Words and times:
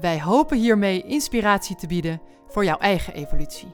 Wij 0.00 0.20
hopen 0.20 0.58
hiermee 0.58 1.02
inspiratie 1.02 1.76
te 1.76 1.86
bieden 1.86 2.20
voor 2.46 2.64
jouw 2.64 2.78
eigen 2.78 3.14
evolutie. 3.14 3.68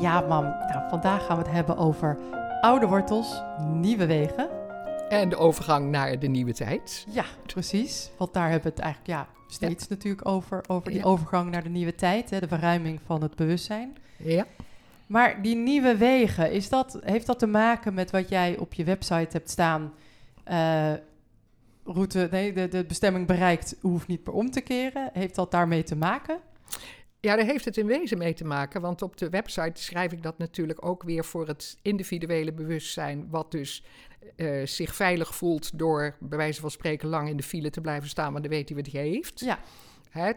Ja, 0.00 0.20
mam. 0.20 0.44
Nou, 0.44 0.88
vandaag 0.88 1.26
gaan 1.26 1.36
we 1.36 1.42
het 1.42 1.52
hebben 1.52 1.76
over 1.76 2.18
oude 2.60 2.86
wortels, 2.86 3.42
nieuwe 3.72 4.06
wegen. 4.06 4.48
En 5.08 5.28
de 5.28 5.36
overgang 5.36 5.90
naar 5.90 6.18
de 6.18 6.28
nieuwe 6.28 6.52
tijd. 6.52 7.06
Ja, 7.10 7.24
precies. 7.46 8.10
Want 8.18 8.32
daar 8.32 8.50
hebben 8.50 8.62
we 8.62 8.76
het 8.76 8.84
eigenlijk 8.84 9.12
ja, 9.20 9.28
steeds 9.46 9.88
natuurlijk 9.88 10.28
over. 10.28 10.64
Over 10.68 10.90
die 10.90 11.04
overgang 11.04 11.50
naar 11.50 11.62
de 11.62 11.68
nieuwe 11.68 11.94
tijd, 11.94 12.30
hè, 12.30 12.40
de 12.40 12.48
verruiming 12.48 13.00
van 13.06 13.22
het 13.22 13.36
bewustzijn. 13.36 13.96
Ja. 14.16 14.46
Maar 15.06 15.42
die 15.42 15.56
nieuwe 15.56 15.96
wegen, 15.96 16.52
is 16.52 16.68
dat, 16.68 16.98
heeft 17.04 17.26
dat 17.26 17.38
te 17.38 17.46
maken 17.46 17.94
met 17.94 18.10
wat 18.10 18.28
jij 18.28 18.56
op 18.58 18.74
je 18.74 18.84
website 18.84 19.28
hebt 19.30 19.50
staan? 19.50 19.92
Uh, 20.48 20.92
route, 21.84 22.28
nee, 22.30 22.52
de, 22.52 22.68
de 22.68 22.84
bestemming 22.84 23.26
bereikt, 23.26 23.76
hoeft 23.80 24.06
niet 24.06 24.22
per 24.22 24.32
om 24.32 24.50
te 24.50 24.60
keren. 24.60 25.10
Heeft 25.12 25.34
dat 25.34 25.50
daarmee 25.50 25.82
te 25.82 25.96
maken? 25.96 26.40
Ja, 27.20 27.36
daar 27.36 27.44
heeft 27.44 27.64
het 27.64 27.76
in 27.76 27.86
wezen 27.86 28.18
mee 28.18 28.34
te 28.34 28.44
maken. 28.44 28.80
Want 28.80 29.02
op 29.02 29.16
de 29.16 29.28
website 29.28 29.82
schrijf 29.82 30.12
ik 30.12 30.22
dat 30.22 30.38
natuurlijk 30.38 30.86
ook 30.86 31.02
weer 31.02 31.24
voor 31.24 31.46
het 31.46 31.78
individuele 31.82 32.52
bewustzijn. 32.52 33.26
Wat 33.30 33.50
dus 33.50 33.84
uh, 34.36 34.66
zich 34.66 34.94
veilig 34.94 35.34
voelt 35.34 35.78
door, 35.78 36.16
bij 36.20 36.38
wijze 36.38 36.60
van 36.60 36.70
spreken, 36.70 37.08
lang 37.08 37.28
in 37.28 37.36
de 37.36 37.42
file 37.42 37.70
te 37.70 37.80
blijven 37.80 38.08
staan. 38.08 38.32
Want 38.32 38.44
dan 38.44 38.52
weet 38.52 38.68
hij 38.68 38.76
wat 38.76 38.92
hij 38.92 39.02
heeft. 39.02 39.40
Ja. 39.40 39.58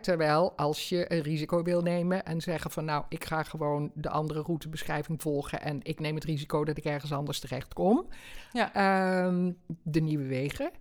Terwijl 0.01 0.57
als 0.57 0.89
je 0.89 1.13
een 1.13 1.21
risico 1.21 1.63
wil 1.63 1.81
nemen 1.81 2.25
en 2.25 2.41
zeggen 2.41 2.71
van 2.71 2.85
nou, 2.85 3.05
ik 3.09 3.25
ga 3.25 3.43
gewoon 3.43 3.91
de 3.93 4.09
andere 4.09 4.41
routebeschrijving 4.41 5.21
volgen 5.21 5.61
en 5.61 5.79
ik 5.83 5.99
neem 5.99 6.15
het 6.15 6.23
risico 6.23 6.63
dat 6.63 6.77
ik 6.77 6.85
ergens 6.85 7.13
anders 7.13 7.39
terecht 7.39 7.73
kom. 7.73 8.07
Ja. 8.51 9.25
Um, 9.25 9.57
de 9.83 9.99
nieuwe 9.99 10.25
wegen. 10.25 10.71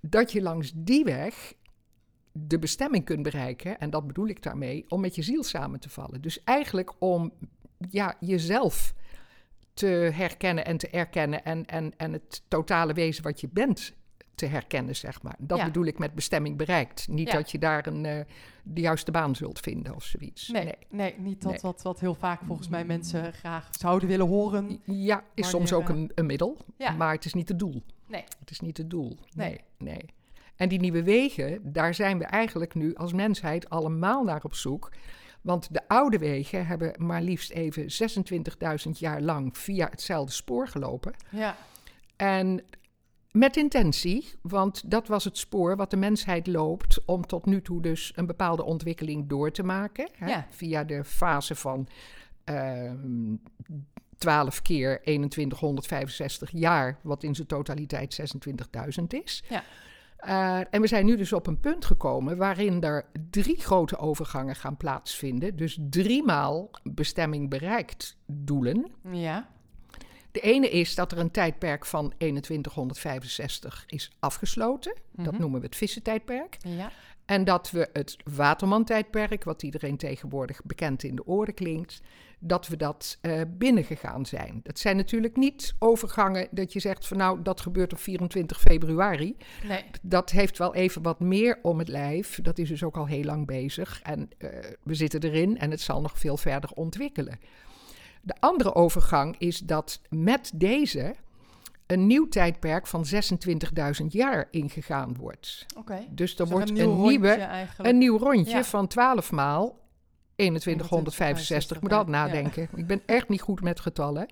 Dat 0.00 0.32
je 0.32 0.42
langs 0.42 0.72
die 0.74 1.04
weg 1.04 1.54
de 2.32 2.58
bestemming 2.58 3.04
kunt 3.04 3.22
bereiken, 3.22 3.78
en 3.78 3.90
dat 3.90 4.06
bedoel 4.06 4.28
ik 4.28 4.42
daarmee, 4.42 4.84
om 4.88 5.00
met 5.00 5.14
je 5.14 5.22
ziel 5.22 5.42
samen 5.42 5.80
te 5.80 5.88
vallen. 5.90 6.20
Dus 6.20 6.44
eigenlijk 6.44 6.92
om 6.98 7.32
ja, 7.90 8.16
jezelf 8.20 8.94
te 9.74 9.86
herkennen 10.14 10.64
en 10.64 10.76
te 10.76 10.88
erkennen 10.88 11.44
en, 11.44 11.66
en, 11.66 11.92
en 11.96 12.12
het 12.12 12.42
totale 12.48 12.92
wezen 12.92 13.22
wat 13.22 13.40
je 13.40 13.48
bent 13.52 13.94
te 14.34 14.46
herkennen, 14.46 14.96
zeg 14.96 15.22
maar. 15.22 15.36
Dat 15.38 15.64
bedoel 15.64 15.84
ik 15.84 15.98
met 15.98 16.14
bestemming 16.14 16.56
bereikt. 16.56 17.08
Niet 17.08 17.30
dat 17.32 17.50
je 17.50 17.58
daar 17.58 17.86
een, 17.86 18.04
uh, 18.04 18.20
de 18.62 18.80
juiste 18.80 19.10
baan 19.10 19.36
zult 19.36 19.60
vinden 19.60 19.94
of 19.94 20.04
zoiets. 20.04 20.48
Nee, 20.48 20.64
nee. 20.64 20.76
nee 20.88 21.14
niet 21.18 21.42
dat 21.42 21.60
Wat, 21.60 21.82
wat 21.82 22.00
heel 22.00 22.14
vaak 22.14 22.40
volgens 22.46 22.68
mij 22.68 22.84
mensen 22.84 23.32
graag 23.32 23.68
zouden 23.70 24.08
willen 24.08 24.26
horen. 24.26 24.80
Ja, 24.84 25.24
is 25.34 25.48
soms 25.48 25.72
ook 25.72 25.88
een, 25.88 26.10
een 26.14 26.26
middel, 26.26 26.56
ja. 26.76 26.90
maar 26.90 27.12
het 27.12 27.24
is 27.24 27.34
niet 27.34 27.48
het 27.48 27.58
doel. 27.58 27.82
Nee. 28.06 28.24
Het 28.38 28.50
is 28.50 28.60
niet 28.60 28.76
het 28.76 28.90
doel. 28.90 29.18
Nee. 29.34 29.48
nee. 29.48 29.60
nee. 29.78 30.04
En 30.56 30.68
die 30.68 30.80
nieuwe 30.80 31.02
wegen, 31.02 31.72
daar 31.72 31.94
zijn 31.94 32.18
we 32.18 32.24
eigenlijk 32.24 32.74
nu 32.74 32.94
als 32.94 33.12
mensheid 33.12 33.70
allemaal 33.70 34.24
naar 34.24 34.44
op 34.44 34.54
zoek. 34.54 34.90
Want 35.40 35.68
de 35.74 35.88
oude 35.88 36.18
wegen 36.18 36.66
hebben 36.66 36.94
maar 36.96 37.22
liefst 37.22 37.50
even 37.50 37.86
26.000 38.86 38.90
jaar 38.92 39.20
lang 39.20 39.58
via 39.58 39.88
hetzelfde 39.90 40.32
spoor 40.32 40.68
gelopen. 40.68 41.14
Ja. 41.30 41.56
En 42.16 42.62
met 43.34 43.56
intentie, 43.56 44.32
want 44.42 44.90
dat 44.90 45.08
was 45.08 45.24
het 45.24 45.38
spoor 45.38 45.76
wat 45.76 45.90
de 45.90 45.96
mensheid 45.96 46.46
loopt 46.46 47.04
om 47.04 47.26
tot 47.26 47.46
nu 47.46 47.62
toe 47.62 47.82
dus 47.82 48.12
een 48.14 48.26
bepaalde 48.26 48.64
ontwikkeling 48.64 49.28
door 49.28 49.50
te 49.50 49.62
maken. 49.62 50.08
Hè? 50.16 50.26
Ja. 50.26 50.46
Via 50.50 50.84
de 50.84 51.04
fase 51.04 51.54
van 51.54 51.88
uh, 52.50 52.90
12 54.18 54.62
keer 54.62 55.00
2165 55.02 56.50
jaar, 56.52 56.98
wat 57.02 57.22
in 57.22 57.34
zijn 57.34 57.46
totaliteit 57.46 58.20
26.000 58.98 59.04
is. 59.08 59.44
Ja. 59.48 59.62
Uh, 60.26 60.66
en 60.70 60.80
we 60.80 60.86
zijn 60.86 61.06
nu 61.06 61.16
dus 61.16 61.32
op 61.32 61.46
een 61.46 61.60
punt 61.60 61.84
gekomen 61.84 62.36
waarin 62.36 62.82
er 62.82 63.06
drie 63.30 63.60
grote 63.60 63.96
overgangen 63.96 64.56
gaan 64.56 64.76
plaatsvinden. 64.76 65.56
Dus 65.56 65.78
driemaal 65.90 66.70
bestemming 66.82 67.50
bereikt 67.50 68.16
doelen. 68.26 68.86
Ja. 69.10 69.48
De 70.34 70.40
ene 70.40 70.70
is 70.70 70.94
dat 70.94 71.12
er 71.12 71.18
een 71.18 71.30
tijdperk 71.30 71.86
van 71.86 72.12
2165 72.18 73.84
is 73.86 74.10
afgesloten. 74.18 74.92
Mm 74.94 75.02
-hmm. 75.14 75.24
Dat 75.24 75.38
noemen 75.38 75.60
we 75.60 75.66
het 75.66 75.76
vissentijdperk. 75.76 76.56
Ja. 76.60 76.90
En 77.24 77.44
dat 77.44 77.70
we 77.70 77.88
het 77.92 78.16
Waterman-tijdperk, 78.24 79.44
wat 79.44 79.62
iedereen 79.62 79.96
tegenwoordig 79.96 80.62
bekend 80.64 81.02
in 81.02 81.16
de 81.16 81.26
oren 81.26 81.54
klinkt, 81.54 82.00
dat 82.38 82.68
we 82.68 82.76
dat 82.76 83.18
uh, 83.22 83.40
binnengegaan 83.48 84.26
zijn. 84.26 84.60
Dat 84.62 84.78
zijn 84.78 84.96
natuurlijk 84.96 85.36
niet 85.36 85.74
overgangen 85.78 86.48
dat 86.50 86.72
je 86.72 86.80
zegt 86.80 87.06
van 87.06 87.16
nou, 87.16 87.42
dat 87.42 87.60
gebeurt 87.60 87.92
op 87.92 87.98
24 87.98 88.60
februari. 88.60 89.36
Nee. 89.68 89.84
Dat 90.02 90.30
heeft 90.30 90.58
wel 90.58 90.74
even 90.74 91.02
wat 91.02 91.20
meer 91.20 91.58
om 91.62 91.78
het 91.78 91.88
lijf. 91.88 92.38
Dat 92.42 92.58
is 92.58 92.68
dus 92.68 92.82
ook 92.82 92.96
al 92.96 93.06
heel 93.06 93.24
lang 93.24 93.46
bezig. 93.46 94.00
En 94.02 94.28
uh, 94.38 94.48
we 94.82 94.94
zitten 94.94 95.22
erin 95.22 95.58
en 95.58 95.70
het 95.70 95.80
zal 95.80 96.00
nog 96.00 96.18
veel 96.18 96.36
verder 96.36 96.70
ontwikkelen. 96.74 97.38
De 98.24 98.34
andere 98.40 98.74
overgang 98.74 99.38
is 99.38 99.58
dat 99.58 100.00
met 100.08 100.50
deze 100.54 101.14
een 101.86 102.06
nieuw 102.06 102.28
tijdperk 102.28 102.86
van 102.86 103.04
26.000 104.00 104.06
jaar 104.08 104.48
ingegaan 104.50 105.16
wordt. 105.16 105.66
Okay. 105.76 106.08
Dus 106.10 106.30
er 106.30 106.36
dus 106.36 106.50
wordt 106.50 106.70
een, 106.70 106.76
een, 106.78 106.88
nieuw 106.88 107.08
nieuwe, 107.08 107.28
eigenlijk. 107.28 107.90
een 107.90 107.98
nieuw 107.98 108.18
rondje 108.18 108.56
Ja. 108.56 108.64
van 108.64 108.86
12 108.86 109.32
maal 109.32 109.82
2165. 110.36 111.76
Ik 111.76 111.82
moet 111.82 111.92
altijd 111.92 112.16
ja. 112.16 112.24
nadenken. 112.24 112.68
Ik 112.74 112.86
ben 112.86 113.02
echt 113.06 113.28
niet 113.28 113.40
goed 113.40 113.60
met 113.60 113.80
getallen. 113.80 114.22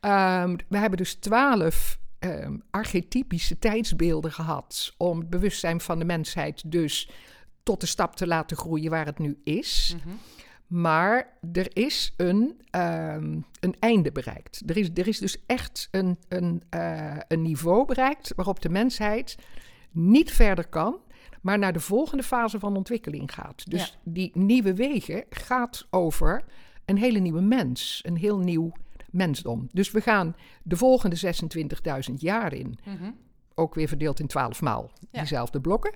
Um, 0.00 0.56
we 0.68 0.78
hebben 0.78 0.98
dus 0.98 1.14
12 1.14 1.98
um, 2.18 2.62
archetypische 2.70 3.58
tijdsbeelden 3.58 4.32
gehad 4.32 4.94
om 4.96 5.18
het 5.18 5.30
bewustzijn 5.30 5.80
van 5.80 5.98
de 5.98 6.04
mensheid 6.04 6.70
dus 6.70 7.10
tot 7.62 7.80
de 7.80 7.86
stap 7.86 8.16
te 8.16 8.26
laten 8.26 8.56
groeien 8.56 8.90
waar 8.90 9.06
het 9.06 9.18
nu 9.18 9.40
is. 9.44 9.96
Mhm. 9.96 10.14
Maar 10.68 11.38
er 11.52 11.76
is 11.76 12.14
een, 12.16 12.60
um, 12.76 13.44
een 13.60 13.74
einde 13.78 14.12
bereikt. 14.12 14.62
Er 14.66 14.76
is, 14.76 14.90
er 14.94 15.08
is 15.08 15.18
dus 15.18 15.36
echt 15.46 15.88
een, 15.90 16.18
een, 16.28 16.62
uh, 16.74 17.16
een 17.28 17.42
niveau 17.42 17.84
bereikt 17.86 18.32
waarop 18.36 18.60
de 18.62 18.68
mensheid 18.68 19.36
niet 19.90 20.30
verder 20.32 20.66
kan, 20.68 20.98
maar 21.42 21.58
naar 21.58 21.72
de 21.72 21.80
volgende 21.80 22.22
fase 22.22 22.58
van 22.58 22.76
ontwikkeling 22.76 23.34
gaat. 23.34 23.70
Dus 23.70 23.86
Ja. 23.86 24.10
die 24.12 24.30
nieuwe 24.34 24.74
wegen 24.74 25.24
gaat 25.30 25.86
over 25.90 26.44
een 26.84 26.98
hele 26.98 27.18
nieuwe 27.18 27.40
mens, 27.40 28.00
een 28.06 28.16
heel 28.16 28.38
nieuw 28.38 28.72
mensdom. 29.10 29.68
Dus 29.72 29.90
we 29.90 30.00
gaan 30.00 30.36
de 30.62 30.76
volgende 30.76 31.16
26.000 31.16 32.20
jaar 32.20 32.52
in, 32.52 32.78
Mhm. 32.84 33.10
ook 33.54 33.74
weer 33.74 33.88
verdeeld 33.88 34.20
in 34.20 34.26
12 34.26 34.60
maal 34.62 34.90
Ja. 35.10 35.18
diezelfde 35.18 35.60
blokken, 35.60 35.94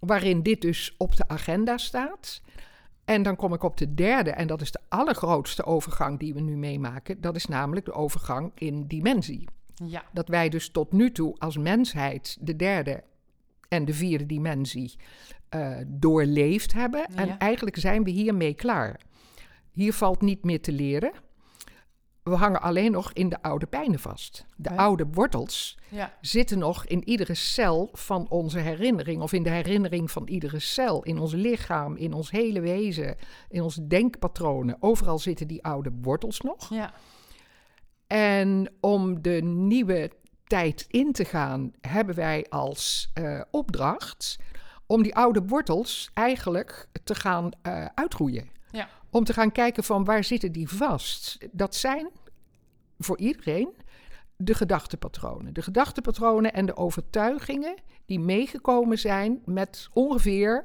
waarin 0.00 0.42
dit 0.42 0.60
dus 0.60 0.94
op 0.98 1.16
de 1.16 1.28
agenda 1.28 1.76
staat. 1.76 2.42
En 3.12 3.22
dan 3.22 3.36
kom 3.36 3.54
ik 3.54 3.62
op 3.62 3.76
de 3.76 3.94
derde, 3.94 4.30
en 4.30 4.46
dat 4.46 4.60
is 4.60 4.70
de 4.70 4.80
allergrootste 4.88 5.64
overgang 5.64 6.18
die 6.18 6.34
we 6.34 6.40
nu 6.40 6.56
meemaken. 6.56 7.20
Dat 7.20 7.36
is 7.36 7.46
namelijk 7.46 7.86
de 7.86 7.92
overgang 7.92 8.52
in 8.54 8.86
dimensie. 8.86 9.48
Ja. 9.74 10.04
Dat 10.12 10.28
wij 10.28 10.48
dus 10.48 10.70
tot 10.70 10.92
nu 10.92 11.12
toe 11.12 11.34
als 11.38 11.56
mensheid 11.56 12.36
de 12.40 12.56
derde 12.56 13.02
en 13.68 13.84
de 13.84 13.94
vierde 13.94 14.26
dimensie 14.26 14.96
uh, 15.54 15.76
doorleefd 15.86 16.72
hebben. 16.72 17.00
Ja. 17.00 17.16
En 17.16 17.38
eigenlijk 17.38 17.76
zijn 17.76 18.04
we 18.04 18.10
hiermee 18.10 18.54
klaar. 18.54 19.00
Hier 19.70 19.92
valt 19.92 20.20
niet 20.20 20.44
meer 20.44 20.60
te 20.60 20.72
leren. 20.72 21.12
We 22.22 22.34
hangen 22.36 22.62
alleen 22.62 22.90
nog 22.92 23.12
in 23.12 23.28
de 23.28 23.42
oude 23.42 23.66
pijnen 23.66 23.98
vast. 23.98 24.46
De 24.56 24.76
oude 24.76 25.06
wortels 25.12 25.78
Ja. 25.88 26.12
zitten 26.20 26.58
nog 26.58 26.86
in 26.86 27.08
iedere 27.08 27.34
cel 27.34 27.88
van 27.92 28.26
onze 28.28 28.58
herinnering, 28.58 29.22
of 29.22 29.32
in 29.32 29.42
de 29.42 29.50
herinnering 29.50 30.10
van 30.10 30.28
iedere 30.28 30.58
cel, 30.58 31.02
in 31.02 31.18
ons 31.18 31.32
lichaam, 31.32 31.96
in 31.96 32.12
ons 32.12 32.30
hele 32.30 32.60
wezen, 32.60 33.16
in 33.48 33.62
onze 33.62 33.86
denkpatronen. 33.86 34.76
Overal 34.80 35.18
zitten 35.18 35.46
die 35.46 35.64
oude 35.64 35.90
wortels 36.02 36.40
nog. 36.40 36.68
Ja. 36.68 36.92
En 38.06 38.72
om 38.80 39.22
de 39.22 39.40
nieuwe 39.42 40.10
tijd 40.46 40.84
in 40.88 41.12
te 41.12 41.24
gaan, 41.24 41.72
hebben 41.80 42.14
wij 42.14 42.46
als 42.48 43.10
uh, 43.20 43.40
opdracht 43.50 44.36
om 44.86 45.02
die 45.02 45.14
oude 45.14 45.42
wortels 45.46 46.10
eigenlijk 46.14 46.88
te 47.04 47.14
gaan 47.14 47.50
uh, 47.66 47.84
uitroeien. 47.94 48.50
Ja. 48.70 48.88
Om 49.12 49.24
te 49.24 49.32
gaan 49.32 49.52
kijken 49.52 49.84
van 49.84 50.04
waar 50.04 50.24
zitten 50.24 50.52
die 50.52 50.68
vast. 50.68 51.38
Dat 51.50 51.74
zijn 51.74 52.08
voor 52.98 53.18
iedereen 53.18 53.76
de 54.36 54.54
gedachtepatronen. 54.54 55.54
De 55.54 55.62
gedachtepatronen 55.62 56.52
en 56.52 56.66
de 56.66 56.76
overtuigingen 56.76 57.74
die 58.06 58.20
meegekomen 58.20 58.98
zijn 58.98 59.42
met 59.44 59.88
ongeveer 59.92 60.64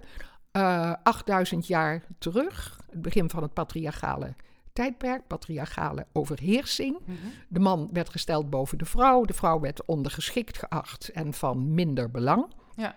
uh, 0.51 0.93
8000 1.03 1.67
jaar 1.67 2.03
terug, 2.17 2.79
het 2.91 3.01
begin 3.01 3.29
van 3.29 3.43
het 3.43 3.53
patriarchale 3.53 4.35
tijdperk, 4.73 5.27
patriarchale 5.27 6.05
overheersing. 6.13 6.97
Mhm. 7.05 7.17
De 7.47 7.59
man 7.59 7.89
werd 7.93 8.09
gesteld 8.09 8.49
boven 8.49 8.77
de 8.77 8.85
vrouw, 8.85 9.23
de 9.23 9.33
vrouw 9.33 9.59
werd 9.59 9.85
ondergeschikt 9.85 10.57
geacht 10.57 11.09
en 11.09 11.33
van 11.33 11.73
minder 11.73 12.11
belang. 12.11 12.53
Ja. 12.75 12.95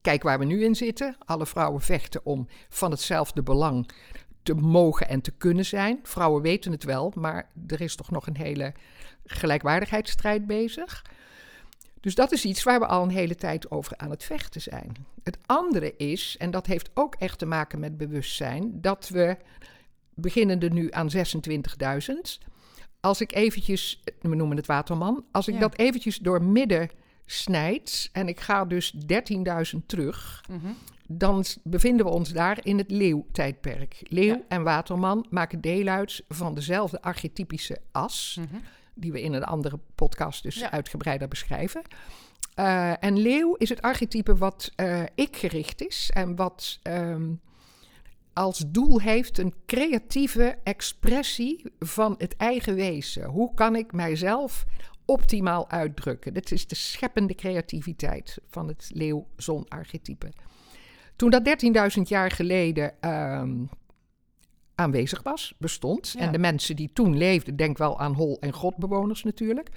Kijk 0.00 0.22
waar 0.22 0.38
we 0.38 0.44
nu 0.44 0.64
in 0.64 0.74
zitten. 0.74 1.16
Alle 1.18 1.46
vrouwen 1.46 1.80
vechten 1.80 2.20
om 2.24 2.46
van 2.68 2.90
hetzelfde 2.90 3.42
belang 3.42 3.90
te 4.42 4.54
mogen 4.54 5.08
en 5.08 5.20
te 5.20 5.30
kunnen 5.30 5.64
zijn. 5.64 5.98
Vrouwen 6.02 6.42
weten 6.42 6.72
het 6.72 6.84
wel, 6.84 7.12
maar 7.14 7.50
er 7.66 7.80
is 7.80 7.96
toch 7.96 8.10
nog 8.10 8.26
een 8.26 8.36
hele 8.36 8.72
gelijkwaardigheidsstrijd 9.24 10.46
bezig. 10.46 11.04
Dus 12.00 12.14
dat 12.14 12.32
is 12.32 12.44
iets 12.44 12.62
waar 12.62 12.80
we 12.80 12.86
al 12.86 13.02
een 13.02 13.10
hele 13.10 13.34
tijd 13.34 13.70
over 13.70 13.96
aan 13.96 14.10
het 14.10 14.24
vechten 14.24 14.60
zijn. 14.60 14.92
Het 15.22 15.38
andere 15.46 15.96
is, 15.96 16.36
en 16.38 16.50
dat 16.50 16.66
heeft 16.66 16.90
ook 16.94 17.14
echt 17.14 17.38
te 17.38 17.46
maken 17.46 17.80
met 17.80 17.96
bewustzijn, 17.96 18.80
dat 18.80 19.08
we 19.08 19.36
beginnende 20.14 20.68
nu 20.68 20.88
aan 20.90 21.10
26.000. 21.16 21.20
Als 23.00 23.20
ik 23.20 23.32
eventjes, 23.34 24.02
we 24.20 24.34
noemen 24.34 24.56
het 24.56 24.66
waterman, 24.66 25.24
als 25.32 25.48
ik 25.48 25.60
dat 25.60 25.78
eventjes 25.78 26.18
door 26.18 26.42
midden 27.30 27.62
snijd 27.70 28.08
en 28.12 28.28
ik 28.28 28.40
ga 28.40 28.64
dus 28.64 28.94
13.000 29.74 29.86
terug, 29.86 30.44
mhm. 30.48 30.72
dan 31.06 31.44
bevinden 31.62 32.06
we 32.06 32.12
ons 32.12 32.32
daar 32.32 32.58
in 32.62 32.78
het 32.78 32.90
leeuwtijdperk. 32.90 34.02
Leeuw 34.08 34.44
en 34.48 34.62
waterman 34.62 35.26
maken 35.30 35.60
deel 35.60 35.86
uit 35.86 36.24
van 36.28 36.54
dezelfde 36.54 37.02
archetypische 37.02 37.78
as, 37.92 38.38
mhm. 38.40 38.60
die 38.94 39.12
we 39.12 39.22
in 39.22 39.32
een 39.32 39.44
andere 39.44 39.78
podcast 39.94 40.42
dus 40.42 40.64
uitgebreider 40.64 41.28
beschrijven. 41.28 41.82
Uh, 42.56 43.04
en 43.04 43.18
leeuw 43.18 43.54
is 43.54 43.68
het 43.68 43.82
archetype 43.82 44.36
wat 44.36 44.72
uh, 44.76 45.02
ik 45.14 45.36
gericht 45.36 45.86
is 45.86 46.10
en 46.14 46.36
wat 46.36 46.78
um, 46.82 47.40
als 48.32 48.64
doel 48.66 49.00
heeft 49.00 49.38
een 49.38 49.54
creatieve 49.66 50.58
expressie 50.62 51.72
van 51.78 52.14
het 52.18 52.36
eigen 52.36 52.74
wezen. 52.74 53.24
Hoe 53.24 53.54
kan 53.54 53.76
ik 53.76 53.92
mijzelf 53.92 54.64
optimaal 55.10 55.70
uitdrukken? 55.70 56.34
Dat 56.34 56.50
is 56.50 56.66
de 56.66 56.74
scheppende 56.74 57.34
creativiteit 57.34 58.38
van 58.48 58.68
het 58.68 58.90
leeuw-zon-archetype. 58.94 60.32
Toen 61.16 61.30
dat 61.30 61.62
13.000 61.96 62.02
jaar 62.02 62.30
geleden 62.30 62.94
uh, 63.00 63.42
aanwezig 64.74 65.22
was, 65.22 65.54
bestond, 65.58 66.14
en 66.18 66.32
de 66.32 66.38
mensen 66.38 66.76
die 66.76 66.92
toen 66.92 67.16
leefden, 67.16 67.56
denk 67.56 67.78
wel 67.78 68.00
aan 68.00 68.14
hol- 68.14 68.40
en 68.40 68.52
godbewoners 68.52 69.24
natuurlijk. 69.24 69.68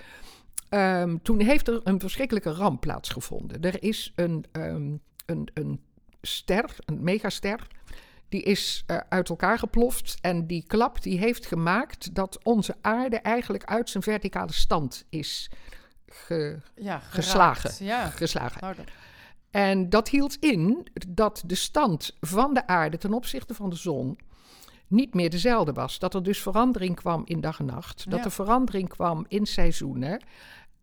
Um, 0.69 1.21
toen 1.21 1.39
heeft 1.39 1.67
er 1.67 1.81
een 1.83 1.99
verschrikkelijke 1.99 2.51
ramp 2.51 2.81
plaatsgevonden. 2.81 3.61
Er 3.61 3.83
is 3.83 4.11
een, 4.15 4.45
um, 4.51 5.01
een, 5.25 5.49
een 5.53 5.81
ster, 6.21 6.75
een 6.85 7.03
megaster, 7.03 7.67
die 8.33 8.41
is 8.41 8.83
uh, 8.87 8.97
uit 9.09 9.29
elkaar 9.29 9.59
geploft. 9.59 10.17
En 10.21 10.47
die 10.47 10.63
klap 10.67 11.01
die 11.01 11.17
heeft 11.17 11.45
gemaakt 11.45 12.15
dat 12.15 12.43
onze 12.43 12.75
aarde 12.81 13.17
eigenlijk 13.17 13.63
uit 13.63 13.89
zijn 13.89 14.03
verticale 14.03 14.53
stand 14.53 15.05
is 15.09 15.49
ge 16.07 16.59
ja, 16.75 16.99
geslagen. 16.99 17.85
Ja. 17.85 18.09
geslagen. 18.09 18.61
Nou, 18.61 18.75
en 19.51 19.89
dat 19.89 20.09
hield 20.09 20.37
in 20.39 20.87
dat 21.07 21.43
de 21.45 21.55
stand 21.55 22.17
van 22.19 22.53
de 22.53 22.67
aarde 22.67 22.97
ten 22.97 23.13
opzichte 23.13 23.53
van 23.53 23.69
de 23.69 23.75
zon 23.75 24.17
niet 24.87 25.13
meer 25.13 25.29
dezelfde 25.29 25.73
was. 25.73 25.99
Dat 25.99 26.13
er 26.13 26.23
dus 26.23 26.41
verandering 26.41 26.95
kwam 26.95 27.21
in 27.25 27.41
dag 27.41 27.59
en 27.59 27.65
nacht. 27.65 28.09
Dat 28.11 28.25
er 28.25 28.31
verandering 28.31 28.89
kwam 28.89 29.25
in 29.27 29.45
seizoenen. 29.45 30.23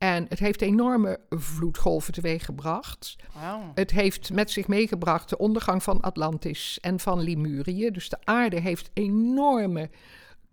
En 0.02 0.26
het 0.28 0.38
heeft 0.38 0.62
enorme 0.62 1.20
vloedgolven 1.28 2.12
teweeggebracht. 2.12 3.16
Wow. 3.32 3.62
Het 3.74 3.90
heeft 3.90 4.32
met 4.32 4.50
zich 4.50 4.68
meegebracht 4.68 5.28
de 5.28 5.38
ondergang 5.38 5.82
van 5.82 6.00
Atlantis 6.00 6.78
en 6.80 7.00
van 7.00 7.20
Limurië. 7.20 7.90
Dus 7.90 8.08
de 8.08 8.18
aarde 8.24 8.60
heeft 8.60 8.90
enorme 8.92 9.90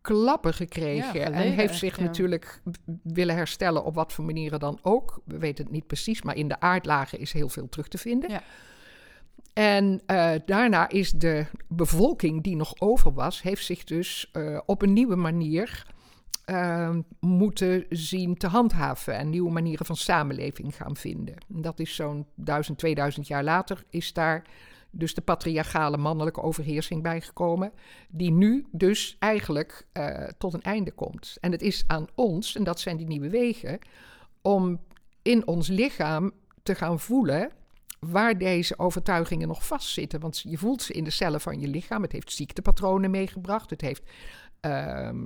klappen 0.01 0.53
gekregen. 0.53 1.33
en 1.33 1.51
heeft 1.51 1.77
zich 1.77 1.99
natuurlijk 1.99 2.61
willen 3.03 3.35
herstellen 3.35 3.83
op 3.83 3.95
wat 3.95 4.13
voor 4.13 4.25
manieren 4.25 4.59
dan 4.59 4.79
ook. 4.81 5.21
We 5.25 5.37
weten 5.37 5.63
het 5.63 5.73
niet 5.73 5.87
precies, 5.87 6.21
maar 6.21 6.35
in 6.35 6.47
de 6.47 6.59
aardlagen 6.59 7.19
is 7.19 7.33
heel 7.33 7.49
veel 7.49 7.69
terug 7.69 7.87
te 7.87 7.97
vinden. 7.97 8.29
Ja. 8.29 8.41
En 9.53 10.01
uh, 10.07 10.31
daarna 10.45 10.89
is 10.89 11.11
de 11.11 11.45
bevolking 11.67 12.43
die 12.43 12.55
nog 12.55 12.73
over 12.79 13.13
was, 13.13 13.41
heeft 13.41 13.65
zich 13.65 13.83
dus 13.83 14.29
uh, 14.33 14.59
op 14.65 14.81
een 14.81 14.93
nieuwe 14.93 15.15
manier 15.15 15.85
uh, 16.49 16.97
moeten 17.19 17.85
zien 17.89 18.37
te 18.37 18.47
handhaven 18.47 19.13
en 19.13 19.29
nieuwe 19.29 19.51
manieren 19.51 19.85
van 19.85 19.95
samenleving 19.95 20.75
gaan 20.75 20.95
vinden. 20.95 21.35
En 21.55 21.61
dat 21.61 21.79
is 21.79 21.95
zo'n 21.95 22.25
1000, 22.35 22.77
2000 22.77 23.27
jaar 23.27 23.43
later 23.43 23.83
is 23.89 24.13
daar 24.13 24.45
dus 24.91 25.13
de 25.13 25.21
patriarchale 25.21 25.97
mannelijke 25.97 26.41
overheersing 26.41 27.03
bijgekomen, 27.03 27.71
die 28.09 28.31
nu 28.31 28.65
dus 28.71 29.15
eigenlijk 29.19 29.87
uh, 29.93 30.23
tot 30.37 30.53
een 30.53 30.61
einde 30.61 30.91
komt. 30.91 31.37
En 31.39 31.51
het 31.51 31.61
is 31.61 31.83
aan 31.87 32.07
ons, 32.15 32.55
en 32.55 32.63
dat 32.63 32.79
zijn 32.79 32.97
die 32.97 33.07
nieuwe 33.07 33.29
wegen, 33.29 33.79
om 34.41 34.79
in 35.21 35.47
ons 35.47 35.67
lichaam 35.67 36.31
te 36.63 36.75
gaan 36.75 36.99
voelen 36.99 37.51
waar 37.99 38.37
deze 38.37 38.79
overtuigingen 38.79 39.47
nog 39.47 39.65
vastzitten. 39.65 40.19
Want 40.19 40.39
je 40.39 40.57
voelt 40.57 40.81
ze 40.81 40.93
in 40.93 41.03
de 41.03 41.09
cellen 41.09 41.41
van 41.41 41.59
je 41.59 41.67
lichaam. 41.67 42.01
Het 42.01 42.11
heeft 42.11 42.31
ziektepatronen 42.31 43.11
meegebracht. 43.11 43.69
Het 43.69 43.81
heeft 43.81 44.03
Ehm, 44.59 45.17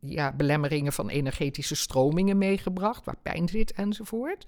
ja, 0.00 0.32
belemmeringen 0.32 0.92
van 0.92 1.08
energetische 1.08 1.74
stromingen 1.74 2.38
meegebracht, 2.38 3.04
waar 3.04 3.18
pijn 3.22 3.48
zit 3.48 3.72
enzovoort. 3.72 4.46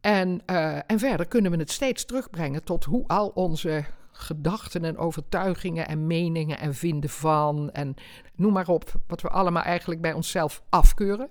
En, 0.00 0.42
uh, 0.46 0.76
en 0.76 0.98
verder 0.98 1.26
kunnen 1.26 1.50
we 1.50 1.56
het 1.56 1.70
steeds 1.70 2.04
terugbrengen 2.04 2.64
tot 2.64 2.84
hoe 2.84 3.06
al 3.06 3.28
onze 3.28 3.84
gedachten 4.12 4.84
en 4.84 4.96
overtuigingen 4.96 5.88
en 5.88 6.06
meningen 6.06 6.58
en 6.58 6.74
vinden 6.74 7.10
van 7.10 7.70
en 7.70 7.94
noem 8.34 8.52
maar 8.52 8.68
op, 8.68 8.92
wat 9.06 9.20
we 9.20 9.28
allemaal 9.28 9.62
eigenlijk 9.62 10.00
bij 10.00 10.12
onszelf 10.12 10.62
afkeuren. 10.68 11.28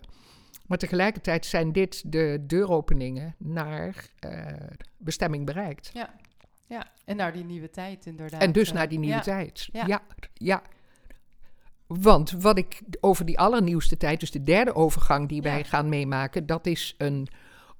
Maar 0.65 0.77
tegelijkertijd 0.77 1.45
zijn 1.45 1.71
dit 1.71 2.11
de 2.11 2.43
deuropeningen 2.47 3.35
naar 3.37 4.09
uh, 4.25 4.45
bestemming 4.97 5.45
bereikt. 5.45 5.89
Ja. 5.93 6.13
ja, 6.67 6.91
en 7.05 7.15
naar 7.15 7.33
die 7.33 7.43
nieuwe 7.43 7.69
tijd 7.69 8.05
inderdaad. 8.05 8.41
En 8.41 8.51
dus 8.51 8.71
naar 8.71 8.89
die 8.89 8.99
nieuwe 8.99 9.21
tijd. 9.21 9.69
Ja. 9.71 9.85
ja, 9.85 10.01
ja. 10.33 10.61
Want 11.87 12.31
wat 12.31 12.57
ik 12.57 12.81
over 12.99 13.25
die 13.25 13.39
allernieuwste 13.39 13.97
tijd, 13.97 14.19
dus 14.19 14.31
de 14.31 14.43
derde 14.43 14.75
overgang 14.75 15.29
die 15.29 15.41
wij 15.41 15.63
gaan 15.63 15.89
meemaken, 15.89 16.45
dat 16.45 16.65
is 16.65 16.95
een 16.97 17.27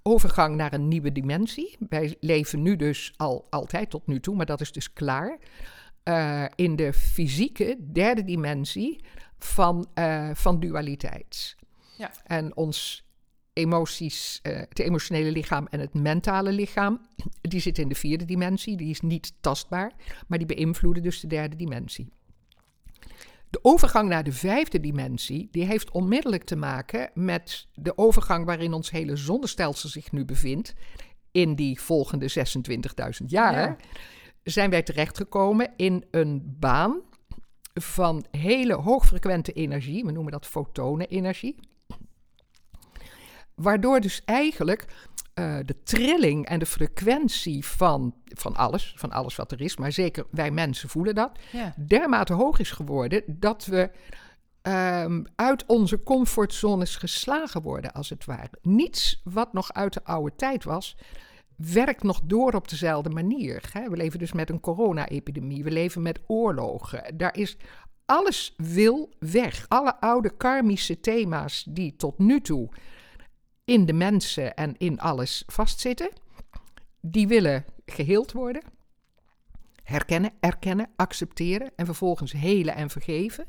overgang 0.02 0.56
naar 0.56 0.74
een 0.74 0.88
nieuwe 0.88 1.12
dimensie. 1.12 1.78
Wij 1.90 2.16
leven 2.20 2.62
nu 2.62 2.76
dus 2.76 3.14
al 3.18 3.48
altijd 3.50 3.90
tot 3.90 4.08
nu 4.08 4.20
toe, 4.20 4.36
maar 4.36 4.46
dat 4.46 4.62
is 4.62 4.72
dus 4.72 4.94
klaar. 4.94 5.38
Uh, 6.04 6.46
in 6.56 6.76
de 6.76 6.94
fysieke 6.94 7.78
derde 7.92 8.24
dimensie 8.24 9.04
van, 9.40 9.88
uh, 9.96 10.30
van 10.34 10.60
dualiteit. 10.60 11.56
Ja. 11.98 12.12
En 12.24 12.56
ons 12.56 13.06
emoties, 13.54 14.40
uh, 14.44 14.58
het 14.58 14.80
emotionele 14.80 15.32
lichaam 15.32 15.68
en 15.68 15.80
het 15.80 15.94
mentale 15.94 16.52
lichaam, 16.52 17.08
die 17.42 17.60
zitten 17.60 17.84
in 17.84 17.90
de 17.90 17.96
vierde 17.96 18.26
dimensie. 18.26 18.78
Die 18.78 18.90
is 18.90 19.02
niet 19.02 19.34
tastbaar, 19.42 19.92
maar 20.28 20.38
die 20.38 20.48
beïnvloeden 20.48 21.04
dus 21.04 21.20
de 21.20 21.28
derde 21.28 21.56
dimensie. 21.56 22.10
De 23.50 23.60
overgang 23.62 24.10
naar 24.10 24.24
de 24.24 24.32
vijfde 24.32 24.80
dimensie, 24.80 25.48
die 25.52 25.66
heeft 25.66 25.92
onmiddellijk 25.92 26.44
te 26.44 26.56
maken 26.56 27.10
met 27.14 27.68
de 27.74 27.98
overgang 27.98 28.46
waarin 28.46 28.74
ons 28.74 28.92
hele 28.92 29.16
zonnestelsel 29.16 29.90
zich 29.90 30.12
nu 30.12 30.26
bevindt. 30.26 30.74
In 31.32 31.56
die 31.56 31.82
volgende 31.82 32.48
26.000 33.20 33.26
jaar 33.26 33.78
zijn 34.44 34.70
wij 34.70 34.84
terechtgekomen 34.84 35.74
in 35.76 36.06
een 36.12 36.56
baan 36.60 37.02
van 37.74 38.26
hele 38.32 38.74
hoogfrequente 38.74 39.52
energie. 39.52 40.06
We 40.06 40.12
noemen 40.12 40.32
dat 40.32 40.46
fotonenenergie. 40.46 41.56
Waardoor 43.56 44.00
dus 44.00 44.22
eigenlijk 44.26 44.86
uh, 45.40 45.58
de 45.66 45.76
trilling 45.84 46.46
en 46.46 46.60
de 46.60 46.66
frequentie 46.66 47.66
van, 47.66 48.16
van 48.26 48.56
alles, 48.56 48.94
van 48.98 49.12
alles 49.12 49.36
wat 49.36 49.52
er 49.52 49.62
is, 49.62 49.78
maar 49.78 49.92
zeker 49.92 50.26
wij 50.32 50.52
mensen 50.52 50.90
voelen 50.90 51.16
dat, 51.16 51.32
dermate 51.76 52.34
hoog 52.34 52.60
is 52.60 52.72
geworden 52.72 53.24
dat 53.28 53.66
we 53.66 53.92
um, 55.04 55.26
uit 55.36 55.66
onze 55.66 56.04
comfortzones 56.04 56.96
geslagen 56.96 57.62
worden, 57.62 57.94
als 57.94 58.10
het 58.10 58.26
ware. 58.26 58.50
Niets 58.62 59.22
wat 59.24 59.54
nog 59.54 59.74
uit 59.74 59.94
de 59.94 60.04
oude 60.04 60.36
tijd 60.36 60.64
was, 60.64 60.98
werkt 61.56 62.04
nog 62.04 62.22
door 62.24 62.54
op 62.54 62.68
dezelfde 62.68 63.10
manier. 63.10 63.64
Hè? 63.72 63.90
We 63.90 63.96
leven 63.96 64.20
dus 64.20 64.34
met 64.34 64.50
een 64.50 64.60
corona-epidemie, 64.60 65.64
we 65.64 65.72
leven 65.72 66.02
met 66.02 66.20
oorlogen. 66.28 67.18
Daar 67.18 67.38
is 67.38 67.58
alles 68.06 68.54
wil 68.58 69.10
weg. 69.20 69.66
Alle 69.68 70.00
oude 70.00 70.38
karmische 70.38 71.00
thema's 71.00 71.66
die 71.70 71.96
tot 71.96 72.18
nu 72.18 72.42
toe 72.42 72.70
in 73.68 73.86
de 73.86 73.94
mensen 73.94 74.56
en 74.56 74.76
in 74.78 75.00
alles 75.00 75.44
vastzitten. 75.48 76.10
Die 77.02 77.28
willen 77.28 77.66
geheeld 77.86 78.32
worden. 78.32 78.62
Herkennen, 79.84 80.32
erkennen, 80.40 80.90
accepteren 80.96 81.72
en 81.76 81.86
vervolgens 81.86 82.32
helen 82.32 82.76
en 82.76 82.90
vergeven. 82.90 83.46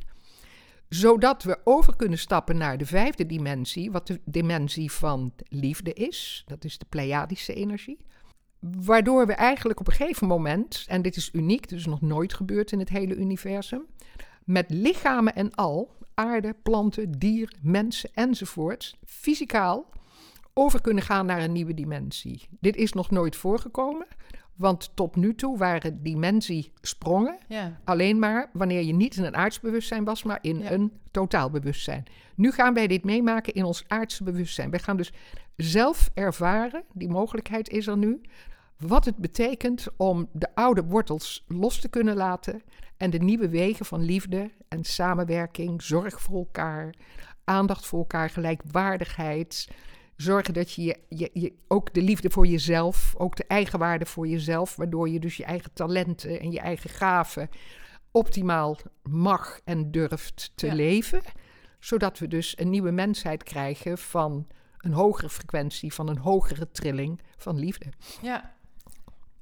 Zodat 0.88 1.42
we 1.42 1.60
over 1.64 1.96
kunnen 1.96 2.18
stappen 2.18 2.56
naar 2.56 2.78
de 2.78 2.86
vijfde 2.86 3.26
dimensie, 3.26 3.90
wat 3.90 4.06
de 4.06 4.20
dimensie 4.24 4.92
van 4.92 5.32
liefde 5.48 5.92
is. 5.92 6.42
Dat 6.46 6.64
is 6.64 6.78
de 6.78 6.86
Pleiadische 6.88 7.54
energie. 7.54 7.98
Waardoor 8.60 9.26
we 9.26 9.32
eigenlijk 9.32 9.80
op 9.80 9.86
een 9.86 9.92
gegeven 9.92 10.26
moment, 10.26 10.84
en 10.88 11.02
dit 11.02 11.16
is 11.16 11.30
uniek, 11.32 11.68
dus 11.68 11.86
nog 11.86 12.00
nooit 12.00 12.34
gebeurd 12.34 12.72
in 12.72 12.78
het 12.78 12.88
hele 12.88 13.14
universum, 13.14 13.86
met 14.44 14.70
lichamen 14.70 15.34
en 15.34 15.54
al, 15.54 15.96
aarde, 16.14 16.54
planten, 16.62 17.12
dieren, 17.12 17.58
mensen 17.62 18.10
enzovoort, 18.12 18.96
fysicaal 19.04 19.96
over 20.58 20.80
kunnen 20.80 21.02
gaan 21.02 21.26
naar 21.26 21.42
een 21.42 21.52
nieuwe 21.52 21.74
dimensie. 21.74 22.48
Dit 22.60 22.76
is 22.76 22.92
nog 22.92 23.10
nooit 23.10 23.36
voorgekomen, 23.36 24.06
want 24.56 24.90
tot 24.94 25.16
nu 25.16 25.34
toe 25.34 25.58
waren 25.58 26.02
dimensiesprongen 26.02 27.38
Ja. 27.48 27.80
alleen 27.84 28.18
maar 28.18 28.50
wanneer 28.52 28.82
je 28.82 28.92
niet 28.92 29.16
in 29.16 29.24
een 29.24 29.36
aardsbewustzijn 29.36 30.04
was, 30.04 30.22
maar 30.22 30.38
in 30.40 30.58
Ja. 30.58 30.70
een 30.70 30.92
totaalbewustzijn. 31.10 32.04
Nu 32.34 32.52
gaan 32.52 32.74
wij 32.74 32.86
dit 32.86 33.04
meemaken 33.04 33.54
in 33.54 33.64
ons 33.64 33.84
aardse 33.88 34.24
bewustzijn. 34.24 34.70
Wij 34.70 34.78
gaan 34.80 34.96
dus 34.96 35.12
zelf 35.56 36.10
ervaren, 36.14 36.82
die 36.92 37.08
mogelijkheid 37.08 37.68
is 37.68 37.86
er 37.86 37.96
nu, 37.96 38.20
wat 38.78 39.04
het 39.04 39.16
betekent 39.16 39.86
om 39.96 40.28
de 40.32 40.54
oude 40.54 40.84
wortels 40.84 41.44
los 41.48 41.80
te 41.80 41.88
kunnen 41.88 42.16
laten 42.16 42.62
en 42.96 43.10
de 43.10 43.18
nieuwe 43.18 43.48
wegen 43.48 43.86
van 43.86 44.00
liefde 44.04 44.50
en 44.68 44.84
samenwerking, 44.84 45.82
zorg 45.82 46.20
voor 46.20 46.38
elkaar, 46.38 46.94
aandacht 47.44 47.86
voor 47.86 47.98
elkaar, 47.98 48.30
gelijkwaardigheid. 48.30 49.68
Zorgen 50.18 50.54
dat 50.54 50.72
je, 50.72 50.82
je, 50.82 50.96
je, 51.08 51.30
je 51.32 51.52
ook 51.68 51.94
de 51.94 52.02
liefde 52.02 52.30
voor 52.30 52.46
jezelf, 52.46 53.14
ook 53.18 53.36
de 53.36 53.44
eigenwaarde 53.46 54.06
voor 54.06 54.26
jezelf, 54.28 54.76
waardoor 54.76 55.08
je 55.08 55.20
dus 55.20 55.36
je 55.36 55.44
eigen 55.44 55.72
talenten 55.72 56.40
en 56.40 56.50
je 56.52 56.60
eigen 56.60 56.90
gaven 56.90 57.48
optimaal 58.10 58.76
mag 59.02 59.60
en 59.64 59.90
durft 59.90 60.52
te 60.54 60.66
Ja. 60.66 60.74
leven. 60.74 61.20
Zodat 61.80 62.18
we 62.18 62.28
dus 62.28 62.58
een 62.58 62.70
nieuwe 62.70 62.90
mensheid 62.90 63.42
krijgen 63.42 63.98
van 63.98 64.46
een 64.78 64.92
hogere 64.92 65.28
frequentie, 65.28 65.92
van 65.94 66.08
een 66.08 66.18
hogere 66.18 66.70
trilling 66.70 67.20
van 67.36 67.58
liefde. 67.58 67.86
ja. 68.22 68.56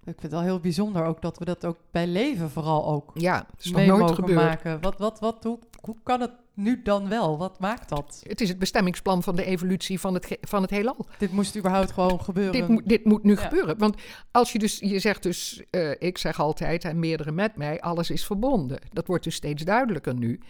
Ik 0.04 0.12
vind 0.12 0.22
het 0.22 0.30
wel 0.40 0.42
heel 0.42 0.60
bijzonder 0.60 1.04
ook 1.04 1.22
dat 1.22 1.38
we 1.38 1.44
dat 1.44 1.64
ook 1.64 1.78
bij 1.90 2.06
leven 2.06 2.50
vooral 2.50 2.86
ook 2.86 3.10
Ja, 3.14 3.46
nog 3.62 3.74
nooit 3.86 3.88
mogen 4.00 4.14
gebeurd. 4.14 4.36
maken. 4.46 4.80
Wat, 4.80 4.98
wat, 4.98 5.20
wat, 5.20 5.44
hoe, 5.44 5.58
hoe 5.80 5.96
kan 6.02 6.20
het 6.20 6.30
nu 6.56 6.82
dan 6.82 7.08
wel? 7.08 7.38
Wat 7.38 7.58
maakt 7.60 7.88
dat? 7.88 8.20
Het 8.26 8.40
is 8.40 8.48
het 8.48 8.58
bestemmingsplan 8.58 9.22
van 9.22 9.36
de 9.36 9.44
evolutie 9.44 10.00
van 10.00 10.14
het, 10.14 10.38
van 10.40 10.62
het 10.62 10.70
heelal. 10.70 11.06
Dit 11.18 11.32
moest 11.32 11.56
überhaupt 11.56 11.90
gewoon 11.92 12.20
gebeuren. 12.20 12.52
Dit, 12.52 12.68
moet- 12.68 12.88
dit 12.88 13.04
moet 13.04 13.22
nu 13.22 13.32
Ja. 13.34 13.40
gebeuren. 13.40 13.78
Want 13.78 13.96
als 14.30 14.52
je 14.52 14.58
dus, 14.58 14.78
je 14.78 14.98
zegt 14.98 15.22
dus, 15.22 15.62
eh, 15.70 15.90
ik 15.98 16.18
zeg 16.18 16.40
altijd, 16.40 16.84
en 16.84 16.98
meerdere 16.98 17.32
met 17.32 17.56
mij, 17.56 17.80
alles 17.80 18.10
is 18.10 18.24
verbonden. 18.26 18.78
Dat 18.92 19.06
wordt 19.06 19.24
dus 19.24 19.34
steeds 19.34 19.62
duidelijker 19.64 20.14
nu. 20.14 20.40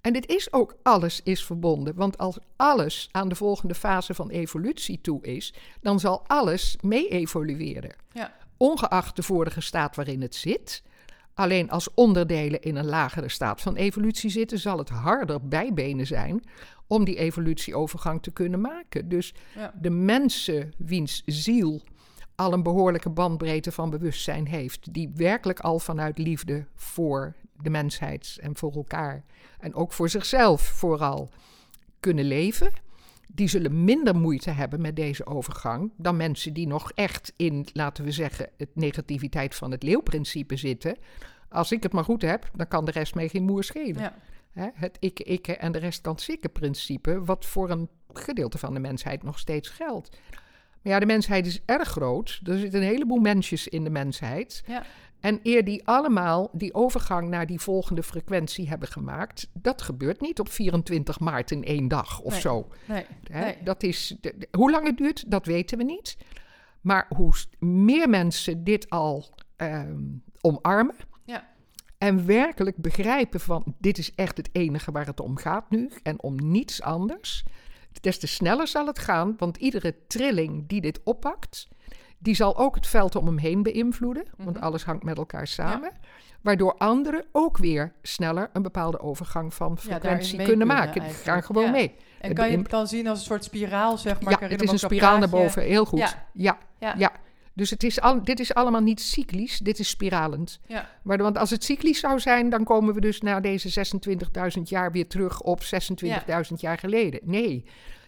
En 0.00 0.12
dit 0.12 0.26
is 0.28 0.52
ook 0.52 0.76
alles 0.82 1.20
is 1.22 1.44
verbonden. 1.44 1.94
Want 1.94 2.18
als 2.18 2.38
alles 2.56 3.08
aan 3.10 3.28
de 3.28 3.34
volgende 3.34 3.74
fase 3.74 4.14
van 4.14 4.30
evolutie 4.30 5.00
toe 5.00 5.22
is, 5.22 5.54
dan 5.80 6.00
zal 6.00 6.24
alles 6.26 6.76
mee 6.80 7.08
evolueren. 7.08 7.94
Ja. 8.12 8.32
Ongeacht 8.56 9.16
de 9.16 9.22
vorige 9.22 9.60
staat 9.60 9.96
waarin 9.96 10.22
het 10.22 10.34
zit. 10.34 10.82
Alleen 11.34 11.70
als 11.70 11.94
onderdelen 11.94 12.60
in 12.60 12.76
een 12.76 12.86
lagere 12.86 13.28
staat 13.28 13.60
van 13.60 13.76
evolutie 13.76 14.30
zitten, 14.30 14.58
zal 14.58 14.78
het 14.78 14.88
harder 14.88 15.48
bijbenen 15.48 16.06
zijn 16.06 16.42
om 16.86 17.04
die 17.04 17.16
evolutieovergang 17.16 18.22
te 18.22 18.30
kunnen 18.30 18.60
maken. 18.60 19.08
Dus 19.08 19.34
Ja. 19.54 19.72
de 19.80 19.90
mensen 19.90 20.72
wiens 20.76 21.22
ziel 21.26 21.82
al 22.34 22.52
een 22.52 22.62
behoorlijke 22.62 23.10
bandbreedte 23.10 23.72
van 23.72 23.90
bewustzijn 23.90 24.46
heeft, 24.46 24.94
die 24.94 25.10
werkelijk 25.14 25.60
al 25.60 25.78
vanuit 25.78 26.18
liefde 26.18 26.66
voor 26.74 27.34
de 27.62 27.70
mensheid 27.70 28.38
en 28.40 28.56
voor 28.56 28.72
elkaar 28.72 29.24
en 29.58 29.74
ook 29.74 29.92
voor 29.92 30.08
zichzelf 30.08 30.62
vooral 30.62 31.28
kunnen 32.00 32.24
leven, 32.24 32.72
die 33.28 33.48
zullen 33.48 33.84
minder 33.84 34.16
moeite 34.16 34.50
hebben 34.50 34.80
met 34.80 34.96
deze 34.96 35.26
overgang 35.26 35.92
dan 35.96 36.16
mensen 36.16 36.52
die 36.52 36.66
nog 36.66 36.92
echt 36.92 37.32
in, 37.36 37.66
laten 37.72 38.04
we 38.04 38.10
zeggen, 38.10 38.48
het 38.56 38.70
negativiteit 38.74 39.54
van 39.54 39.70
het 39.70 39.82
leeuwprincipe 39.82 40.56
zitten. 40.56 40.96
Als 41.48 41.72
ik 41.72 41.82
het 41.82 41.92
maar 41.92 42.04
goed 42.04 42.22
heb, 42.22 42.50
dan 42.54 42.68
kan 42.68 42.84
de 42.84 42.90
rest 42.90 43.14
mij 43.14 43.28
geen 43.28 43.44
moer 43.44 43.64
schelen. 43.64 44.02
Ja. 44.02 44.14
Hè, 44.52 44.68
het 44.74 44.96
ikke, 45.00 45.22
ikke 45.22 45.56
en 45.56 45.72
de 45.72 45.78
rest 45.78 46.00
kan 46.00 46.18
sikken 46.18 46.52
principe, 46.52 47.24
wat 47.24 47.46
voor 47.46 47.70
een 47.70 47.88
gedeelte 48.12 48.58
van 48.58 48.74
de 48.74 48.80
mensheid 48.80 49.22
nog 49.22 49.38
steeds 49.38 49.68
geldt. 49.68 50.18
Maar 50.82 50.92
ja, 50.92 50.98
de 50.98 51.06
mensheid 51.06 51.46
is 51.46 51.60
erg 51.64 51.88
groot. 51.88 52.40
Er 52.44 52.58
zitten 52.58 52.80
een 52.80 52.86
heleboel 52.86 53.18
mensjes 53.18 53.68
in 53.68 53.84
de 53.84 53.90
mensheid. 53.90 54.62
Ja. 54.66 54.84
En 55.24 55.40
eer 55.42 55.64
die 55.64 55.86
allemaal 55.86 56.50
die 56.52 56.74
overgang 56.74 57.28
naar 57.28 57.46
die 57.46 57.60
volgende 57.60 58.02
frequentie 58.02 58.68
hebben 58.68 58.88
gemaakt, 58.88 59.48
dat 59.52 59.82
gebeurt 59.82 60.20
niet 60.20 60.40
op 60.40 60.48
24 60.48 61.20
maart 61.20 61.50
in 61.50 61.64
één 61.64 61.88
dag 61.88 62.20
of 62.20 62.32
Nee. 62.32 62.40
zo. 62.40 62.68
Nee. 62.84 63.06
Hè? 63.30 63.40
Nee. 63.44 63.56
Dat 63.62 63.82
is, 63.82 64.16
de- 64.20 64.34
de- 64.38 64.48
hoe 64.56 64.70
lang 64.70 64.86
het 64.86 64.96
duurt, 64.96 65.30
dat 65.30 65.46
weten 65.46 65.78
we 65.78 65.84
niet. 65.84 66.16
Maar 66.80 67.06
hoe 67.16 67.32
meer 67.58 68.08
mensen 68.08 68.64
dit 68.64 68.90
al 68.90 69.34
ehm, 69.56 70.02
omarmen 70.40 70.96
Ja. 71.24 71.48
en 71.98 72.26
werkelijk 72.26 72.76
begrijpen 72.76 73.40
van 73.40 73.74
dit 73.78 73.98
is 73.98 74.14
echt 74.14 74.36
het 74.36 74.48
enige 74.52 74.92
waar 74.92 75.06
het 75.06 75.20
om 75.20 75.36
gaat 75.36 75.70
nu 75.70 75.90
en 76.02 76.22
om 76.22 76.34
niets 76.50 76.82
anders, 76.82 77.44
des 78.00 78.18
te 78.18 78.26
sneller 78.26 78.66
zal 78.68 78.86
het 78.86 78.98
gaan, 78.98 79.34
want 79.38 79.56
iedere 79.56 79.94
trilling 80.06 80.68
die 80.68 80.80
dit 80.80 81.00
oppakt, 81.04 81.68
die 82.24 82.34
zal 82.34 82.56
ook 82.58 82.74
het 82.74 82.86
veld 82.86 83.16
om 83.16 83.26
hem 83.26 83.38
heen 83.38 83.62
beïnvloeden, 83.62 84.24
want 84.36 84.56
Mhm. 84.56 84.64
alles 84.64 84.84
hangt 84.84 85.02
met 85.02 85.16
elkaar 85.18 85.46
samen. 85.46 85.90
Waardoor 86.40 86.74
anderen 86.74 87.24
ook 87.32 87.58
weer 87.58 87.92
sneller 88.02 88.50
een 88.52 88.62
bepaalde 88.62 89.00
overgang 89.00 89.54
van 89.54 89.78
frequentie 89.78 90.28
kunnen 90.28 90.46
kunnen 90.46 90.66
maken. 90.66 91.02
Die 91.02 91.10
gaan 91.12 91.42
gewoon 91.42 91.64
Ja. 91.64 91.70
mee. 91.70 91.94
En 92.20 92.28
Het 92.28 92.38
kan 92.38 92.50
je 92.50 92.56
het 92.58 92.70
dan 92.70 92.86
zien 92.86 93.06
als 93.06 93.18
een 93.18 93.24
soort 93.24 93.44
spiraal, 93.44 93.98
zeg 93.98 94.20
maar? 94.20 94.40
Ja, 94.40 94.48
het 94.48 94.62
is 94.62 94.70
een 94.70 94.78
spiraal 94.78 95.18
naar 95.18 95.28
boven. 95.28 95.62
Heel 95.62 95.84
goed. 95.84 96.16
Ja. 96.32 96.58
Ja. 96.78 97.12
Dus 97.52 97.70
het 97.70 97.82
is 97.82 98.00
al, 98.00 98.24
dit 98.24 98.40
is 98.40 98.54
allemaal 98.54 98.80
niet 98.80 99.00
cyclisch, 99.00 99.58
dit 99.58 99.78
is 99.78 99.88
spiralend. 99.88 100.60
Ja. 100.66 100.88
Want 101.02 101.38
als 101.38 101.50
het 101.50 101.64
cyclisch 101.64 102.00
zou 102.00 102.20
zijn, 102.20 102.48
dan 102.50 102.64
komen 102.64 102.94
we 102.94 103.00
dus 103.00 103.20
na 103.20 103.40
deze 103.40 103.68
26.000 103.68 104.68
jaar 104.68 104.92
weer 104.92 105.08
terug 105.08 105.40
op 105.40 105.62
26.000 105.62 106.60
jaar 106.60 106.78
geleden. 106.78 107.20
Nee, 107.22 107.64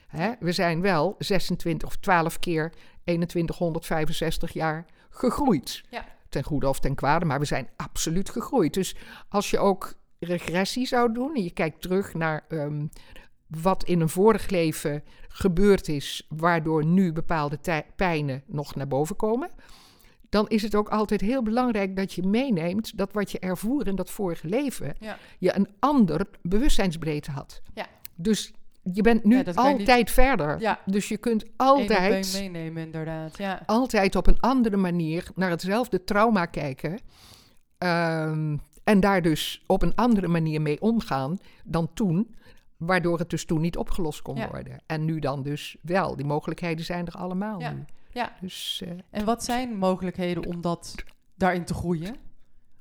Hè, 0.06 0.30
we 0.40 0.52
zijn 0.52 0.80
wel 0.80 1.14
26 1.18 1.88
of 1.88 1.96
12 1.96 2.38
keer 2.38 2.73
2165 3.06 4.52
jaar 4.52 4.84
gegroeid. 5.10 5.82
Ja. 5.90 6.04
Ten 6.28 6.42
goede 6.44 6.68
of 6.68 6.80
ten 6.80 6.94
kwade, 6.94 7.25
maar 7.25 7.38
we 7.38 7.44
zijn 7.44 7.68
absoluut 7.76 8.30
gegroeid. 8.30 8.75
Dus 8.75 8.96
als 9.28 9.50
je 9.50 9.58
ook 9.58 9.94
regressie 10.18 10.86
zou 10.86 11.12
doen 11.12 11.34
en 11.34 11.42
je 11.42 11.50
kijkt 11.50 11.80
terug 11.82 12.14
naar 12.14 12.44
ehm, 12.48 12.86
wat 13.46 13.84
in 13.84 14.00
een 14.00 14.08
vorig 14.08 14.48
leven 14.48 15.02
gebeurd 15.28 15.88
is, 15.88 16.26
waardoor 16.28 16.84
nu 16.84 17.12
bepaalde 17.12 17.58
pijnen 17.96 18.42
nog 18.46 18.75
naar 18.75 18.88
boven 18.88 19.16
komen, 19.16 19.50
dan 20.28 20.48
is 20.48 20.62
het 20.62 20.75
ook 20.75 20.88
altijd 20.88 21.20
heel 21.20 21.42
belangrijk 21.42 21.96
dat 21.96 22.12
je 22.12 22.22
meeneemt 22.22 22.98
dat 22.98 23.12
wat 23.12 23.30
je 23.30 23.38
ervoer 23.38 23.86
in 23.86 23.96
dat 23.96 24.10
vorige 24.10 24.46
leven, 24.48 24.96
Ja. 24.98 25.18
je 25.38 25.56
een 25.56 25.68
ander 25.78 26.26
bewustzijnsbreedte 26.42 27.30
had. 27.30 27.62
Ja. 27.75 27.86
Dus 28.14 28.52
je 28.93 29.02
bent 29.02 29.25
nu 29.25 29.37
Ja, 29.37 29.52
altijd 29.55 30.11
verder. 30.11 30.61
Ja. 30.61 30.81
Dus 30.85 31.09
je 31.09 31.16
kunt 31.16 31.45
altijd 31.57 32.33
meenemen, 32.33 32.83
inderdaad. 32.83 33.38
Ja. 33.38 33.62
altijd 33.66 34.16
op 34.16 34.26
een 34.26 34.40
andere 34.40 34.76
manier 34.76 35.28
naar 35.35 35.50
hetzelfde 35.50 36.05
trauma 36.05 36.47
kijken. 36.47 36.99
ehm, 37.78 38.57
en 38.85 39.00
daar 39.00 39.23
dus 39.23 39.62
op 39.66 39.83
een 39.83 39.95
andere 39.95 40.28
manier 40.28 40.62
mee 40.62 40.81
omgaan 40.81 41.38
dan 41.64 41.88
toen. 41.95 42.35
Waardoor 42.76 43.19
het 43.19 43.31
dus 43.31 43.45
toen 43.45 43.61
niet 43.61 43.76
opgelost 43.76 44.23
kon 44.23 44.47
worden. 44.50 44.78
En 44.87 45.05
nu 45.05 45.19
dan 45.19 45.43
dus 45.43 45.76
wel. 45.83 46.16
Die 46.16 46.26
mogelijkheden 46.26 46.85
zijn 46.85 47.07
er 47.07 47.12
allemaal 47.12 47.61
Ja. 47.61 47.71
nu. 47.71 47.85
Ja. 48.12 48.33
Dus 48.40 48.83
eh, 48.85 48.90
En 49.11 49.25
wat 49.25 49.45
zijn 49.45 49.76
mogelijkheden 49.76 50.47
om 50.47 50.61
dat 50.61 50.95
daarin 51.35 51.64
te 51.64 51.75
groeien? 51.75 52.16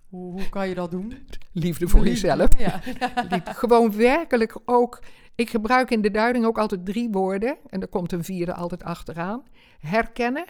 Hoe, 0.10 0.32
hoe 0.32 0.50
kan 0.50 0.68
je 0.70 0.76
dat 0.76 0.92
doen? 0.92 1.28
liefde 1.52 1.88
voor 1.88 2.02
Liefde, 2.02 2.28
jezelf. 2.28 2.60
Ja. 2.60 2.82
Gewoon 3.62 3.96
werkelijk 3.96 4.58
ook. 4.66 5.00
Ik 5.36 5.50
gebruik 5.50 5.92
in 5.92 6.02
de 6.02 6.12
duiding 6.12 6.46
ook 6.46 6.58
altijd 6.58 6.86
drie 6.86 7.10
woorden. 7.12 7.58
En 7.70 7.82
er 7.82 7.88
komt 7.88 8.12
een 8.12 8.24
vierde 8.24 8.54
altijd 8.54 8.84
achteraan. 8.84 9.44
Herkennen. 9.80 10.46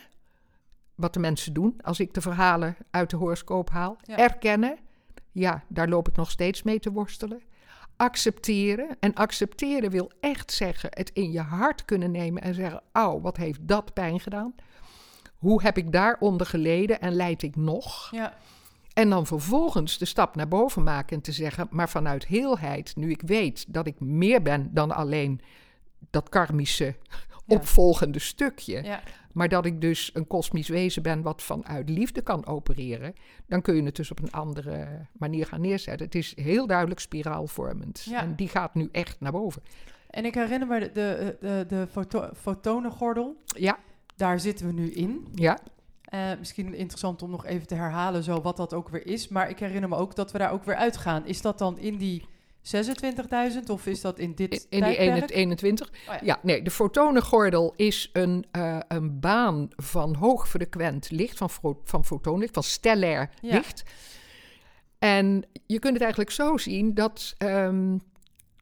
Wat 0.96 1.14
de 1.14 1.20
mensen 1.20 1.54
doen 1.54 1.76
als 1.82 2.00
ik 2.00 2.14
de 2.14 2.22
verhalen 2.22 2.76
uit 2.92 3.10
de 3.10 3.16
horoscoop 3.16 3.70
haal. 3.70 3.98
Ja. 4.04 4.18
Erkennen. 4.18 4.78
Ja, 5.32 5.64
daar 5.68 5.88
loop 5.88 6.08
ik 6.08 6.16
nog 6.16 6.32
steeds 6.32 6.64
mee 6.64 6.80
te 6.80 6.92
worstelen. 6.92 7.42
Accepteren. 7.96 8.98
En 9.00 9.14
accepteren 9.14 9.90
wil 9.90 10.12
echt 10.20 10.52
zeggen 10.52 10.90
het 10.94 11.10
in 11.14 11.32
je 11.32 11.42
hart 11.42 11.86
kunnen 11.86 12.12
nemen 12.12 12.42
en 12.42 12.54
zeggen: 12.54 12.82
Auw, 12.92 13.22
wat 13.22 13.38
heeft 13.38 13.68
dat 13.68 13.94
pijn 13.94 14.20
gedaan? 14.20 14.56
Hoe 15.38 15.62
heb 15.62 15.78
ik 15.78 15.92
daaronder 15.92 16.48
geleden 16.48 17.02
en 17.02 17.14
leid 17.16 17.42
ik 17.42 17.56
nog? 17.56 18.12
ja. 18.12 18.34
En 18.96 19.10
dan 19.10 19.26
vervolgens 19.26 19.98
de 19.98 20.06
stap 20.06 20.36
naar 20.36 20.48
boven 20.48 20.84
maken 20.84 21.16
en 21.16 21.22
te 21.22 21.32
zeggen, 21.32 21.68
maar 21.70 21.90
vanuit 21.90 22.26
heelheid, 22.28 22.96
nu 22.96 23.10
ik 23.12 23.22
weet 23.22 23.66
dat 23.74 23.88
ik 23.88 24.00
meer 24.00 24.42
ben 24.42 24.70
dan 24.74 24.92
alleen 24.92 25.42
dat 26.10 26.30
karmische 26.30 26.96
opvolgende 27.48 28.20
stukje. 28.20 28.84
Ja. 28.84 29.02
Maar 29.34 29.50
dat 29.50 29.66
ik 29.66 29.82
dus 29.82 30.10
een 30.14 30.28
kosmisch 30.28 30.68
wezen 30.68 31.04
ben 31.04 31.22
wat 31.22 31.42
vanuit 31.42 31.90
liefde 31.90 32.22
kan 32.22 32.46
opereren, 32.46 33.14
dan 33.48 33.62
kun 33.62 33.76
je 33.76 33.84
het 33.84 33.96
dus 33.96 34.12
op 34.12 34.20
een 34.20 34.32
andere 34.32 35.08
manier 35.12 35.46
gaan 35.46 35.62
neerzetten. 35.62 36.06
Het 36.06 36.16
is 36.16 36.36
heel 36.36 36.68
duidelijk 36.68 37.00
spiraalvormend. 37.00 38.04
Ja. 38.10 38.22
En 38.22 38.36
die 38.36 38.48
gaat 38.48 38.76
nu 38.76 38.90
echt 38.92 39.20
naar 39.20 39.32
boven. 39.32 39.62
En 40.10 40.26
ik 40.26 40.34
herinner 40.36 40.68
me 40.68 40.80
de, 40.80 40.90
de, 40.94 41.38
de, 41.40 41.66
de 41.68 41.88
foto, 41.92 42.30
fotonengordel. 42.36 43.36
Ja, 43.46 43.78
Daar 44.16 44.40
zitten 44.40 44.66
we 44.66 44.74
nu 44.74 44.92
in. 44.92 45.28
ja. 45.34 45.60
Eh, 46.16 46.38
misschien 46.40 46.74
interessant 46.74 47.22
om 47.22 47.30
nog 47.30 47.46
even 47.46 47.68
te 47.68 47.76
herhalen 47.76 48.24
zo 48.24 48.42
wat 48.42 48.58
dat 48.58 48.74
ook 48.74 48.90
weer 48.90 49.08
is. 49.08 49.28
Maar 49.28 49.50
ik 49.50 49.60
herinner 49.60 49.90
me 49.90 49.96
ook 49.96 50.16
dat 50.16 50.32
we 50.32 50.38
daar 50.38 50.52
ook 50.52 50.64
weer 50.64 50.76
uitgaan. 50.76 51.26
Is 51.26 51.42
dat 51.42 51.58
dan 51.58 51.78
in 51.80 51.98
die 51.98 52.26
26.000 52.62 53.70
of 53.70 53.86
is 53.86 54.02
dat 54.02 54.20
in 54.20 54.36
dit 54.36 54.68
In, 54.70 54.80
in 54.80 54.84
die 54.84 54.96
tijdperk? 54.96 55.32
21. 55.32 55.90
Oh 55.90 55.94
ja. 56.06 56.20
Ja, 56.24 56.40
nee, 56.42 56.62
de 56.62 56.72
fotonengordel 56.72 57.74
is 57.76 58.10
een, 58.14 58.46
eh, 58.52 58.80
een 58.88 59.20
baan 59.20 59.68
van 59.76 60.16
hoogfrequent 60.16 61.12
licht, 61.12 61.38
van, 61.38 61.50
van 61.84 62.06
fotonlicht, 62.06 62.54
van 62.54 62.64
stellair 62.64 63.30
Ja. 63.42 63.54
licht. 63.56 63.84
En 65.00 65.44
je 65.66 65.80
kunt 65.80 65.94
het 65.94 66.02
eigenlijk 66.02 66.32
zo 66.32 66.58
zien 66.58 66.94
dat 66.94 67.34
ehm, 67.38 67.98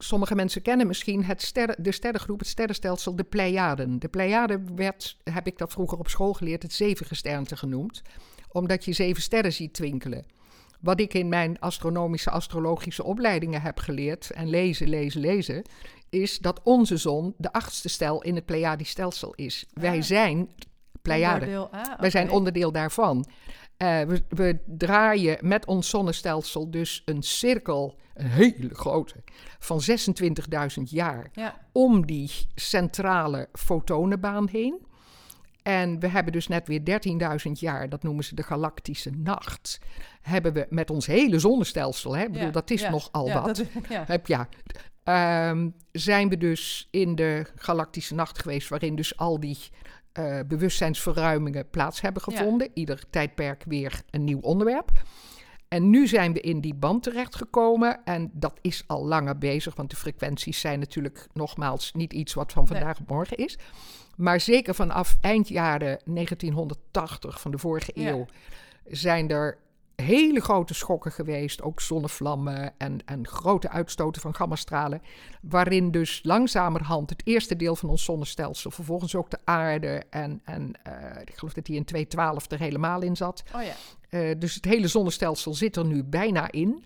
sommige 0.06 0.34
mensen 0.34 0.62
kennen 0.62 0.86
misschien 0.86 1.24
het 1.24 1.42
sterren, 1.42 1.76
de 1.82 1.92
sterrengroep, 1.92 2.38
het 2.38 2.48
sterrenstelsel, 2.48 3.16
de 3.16 3.24
Pleiaden. 3.24 3.98
De 3.98 4.08
Pleiaden 4.08 4.76
werd, 4.76 5.16
heb 5.24 5.46
ik 5.46 5.58
dat 5.58 5.72
vroeger 5.72 5.98
op 5.98 6.08
school 6.08 6.32
geleerd, 6.32 6.62
het 6.62 6.72
zevengesternte 6.72 7.56
genoemd, 7.56 8.02
omdat 8.48 8.84
je 8.84 8.92
zeven 8.92 9.22
sterren 9.22 9.52
ziet 9.52 9.74
twinkelen. 9.74 10.26
Wat 10.80 11.00
ik 11.00 11.14
in 11.14 11.28
mijn 11.28 11.60
astronomische, 11.60 12.30
astrologische 12.30 13.04
opleidingen 13.04 13.62
heb 13.62 13.78
geleerd 13.78 14.30
en 14.30 14.48
lezen, 14.48 14.88
lezen, 14.88 15.20
lezen, 15.20 15.62
is 16.10 16.38
dat 16.38 16.60
onze 16.62 16.96
zon 16.96 17.34
de 17.36 17.52
achtste 17.52 17.88
stel 17.88 18.22
in 18.22 18.34
het 18.34 18.44
Pleiadisch 18.44 18.88
stelsel 18.90 19.32
is. 19.34 19.66
Wij 19.72 19.96
Ah. 19.96 20.02
zijn 20.02 20.50
Pleiaden. 21.02 21.68
Wij 21.98 22.10
zijn 22.10 22.30
onderdeel 22.30 22.72
daarvan. 22.72 23.26
Eh, 23.76 24.00
we, 24.02 24.22
we 24.28 24.58
draaien 24.66 25.38
met 25.40 25.66
ons 25.66 25.88
zonnestelsel 25.88 26.70
dus 26.70 27.02
een 27.04 27.22
cirkel, 27.22 27.98
een 28.14 28.26
hele 28.26 28.74
grote, 28.74 29.14
van 29.58 29.80
26.000 30.78 30.82
jaar 30.84 31.28
Ja, 31.32 31.54
om 31.72 32.06
die 32.06 32.30
centrale 32.54 33.48
fotonenbaan 33.52 34.48
heen. 34.48 34.86
En 35.62 35.98
we 36.00 36.08
hebben 36.08 36.32
dus 36.32 36.48
net 36.48 36.66
weer 36.68 36.80
13.000 37.46 37.52
jaar, 37.52 37.88
dat 37.88 38.02
noemen 38.02 38.24
ze 38.24 38.34
de 38.34 38.42
galactische 38.42 39.10
nacht, 39.10 39.78
hebben 40.22 40.52
we 40.52 40.66
met 40.70 40.90
ons 40.90 41.06
hele 41.06 41.38
zonnestelsel, 41.38 42.16
hè, 42.16 42.22
ik 42.22 42.32
bedoel, 42.32 42.46
ja, 42.46 42.52
dat 42.52 42.70
is 42.70 42.80
ja, 42.80 42.90
nogal 42.90 43.26
ja, 43.26 43.42
wat, 43.42 43.56
dat- 43.56 43.66
heb, 44.06 44.26
ja, 44.26 44.48
ehm, 45.04 45.68
zijn 45.92 46.28
we 46.28 46.36
dus 46.36 46.88
in 46.90 47.14
de 47.14 47.46
galactische 47.56 48.14
nacht 48.14 48.38
geweest, 48.38 48.68
waarin 48.68 48.96
dus 48.96 49.16
al 49.16 49.40
die 49.40 49.58
eh, 50.14 50.38
bewustzijnsverruimingen 50.46 51.70
plaats 51.70 52.00
hebben 52.00 52.22
Ja. 52.26 52.36
gevonden. 52.36 52.70
Ieder 52.74 53.02
tijdperk 53.10 53.64
weer 53.66 54.02
een 54.10 54.24
nieuw 54.24 54.40
onderwerp. 54.40 54.90
En 55.68 55.90
nu 55.90 56.06
zijn 56.06 56.32
we 56.32 56.40
in 56.40 56.60
die 56.60 56.74
band 56.74 57.02
terechtgekomen 57.02 58.00
en 58.04 58.30
dat 58.32 58.58
is 58.60 58.84
al 58.86 59.06
langer 59.06 59.38
bezig, 59.38 59.74
want 59.74 59.90
de 59.90 59.96
frequenties 59.96 60.60
zijn 60.60 60.78
natuurlijk 60.78 61.26
nogmaals 61.32 61.92
niet 61.92 62.12
iets 62.12 62.34
wat 62.34 62.52
van 62.52 62.64
Nee. 62.64 62.72
vandaag 62.78 63.00
op 63.00 63.08
morgen 63.08 63.36
is. 63.36 63.58
Maar 64.16 64.40
zeker 64.40 64.74
vanaf 64.74 65.16
eind 65.20 65.48
jaren 65.48 65.98
1980 66.04 67.40
van 67.40 67.50
de 67.50 67.58
vorige 67.58 67.90
Ja. 67.94 68.10
eeuw 68.10 68.26
zijn 68.86 69.30
er 69.30 69.58
hele 69.96 70.40
grote 70.40 70.74
schokken 70.74 71.12
geweest, 71.12 71.62
ook 71.62 71.80
zonnevlammen 71.80 72.72
en, 72.78 72.98
en 73.04 73.26
grote 73.26 73.68
uitstoten 73.68 74.22
van 74.22 74.34
gammastralen, 74.34 75.02
waarin 75.40 75.90
dus 75.90 76.20
langzamerhand 76.22 77.10
het 77.10 77.22
eerste 77.24 77.56
deel 77.56 77.76
van 77.76 77.88
ons 77.88 78.04
zonnestelsel, 78.04 78.70
vervolgens 78.70 79.14
ook 79.14 79.30
de 79.30 79.38
aarde 79.44 80.02
en, 80.10 80.40
en 80.44 80.72
eh, 80.82 81.20
ik 81.24 81.34
geloof 81.34 81.54
dat 81.54 81.64
die 81.64 81.76
in 81.76 81.84
2012 81.84 82.50
er 82.50 82.58
helemaal 82.58 83.02
in 83.02 83.16
zat. 83.16 83.42
Oh 83.54 83.62
ja, 83.62 83.74
Eh, 84.14 84.34
dus 84.38 84.54
het 84.54 84.64
hele 84.64 84.88
zonnestelsel 84.88 85.54
zit 85.54 85.76
er 85.76 85.84
nu 85.84 86.04
bijna 86.04 86.50
in. 86.50 86.84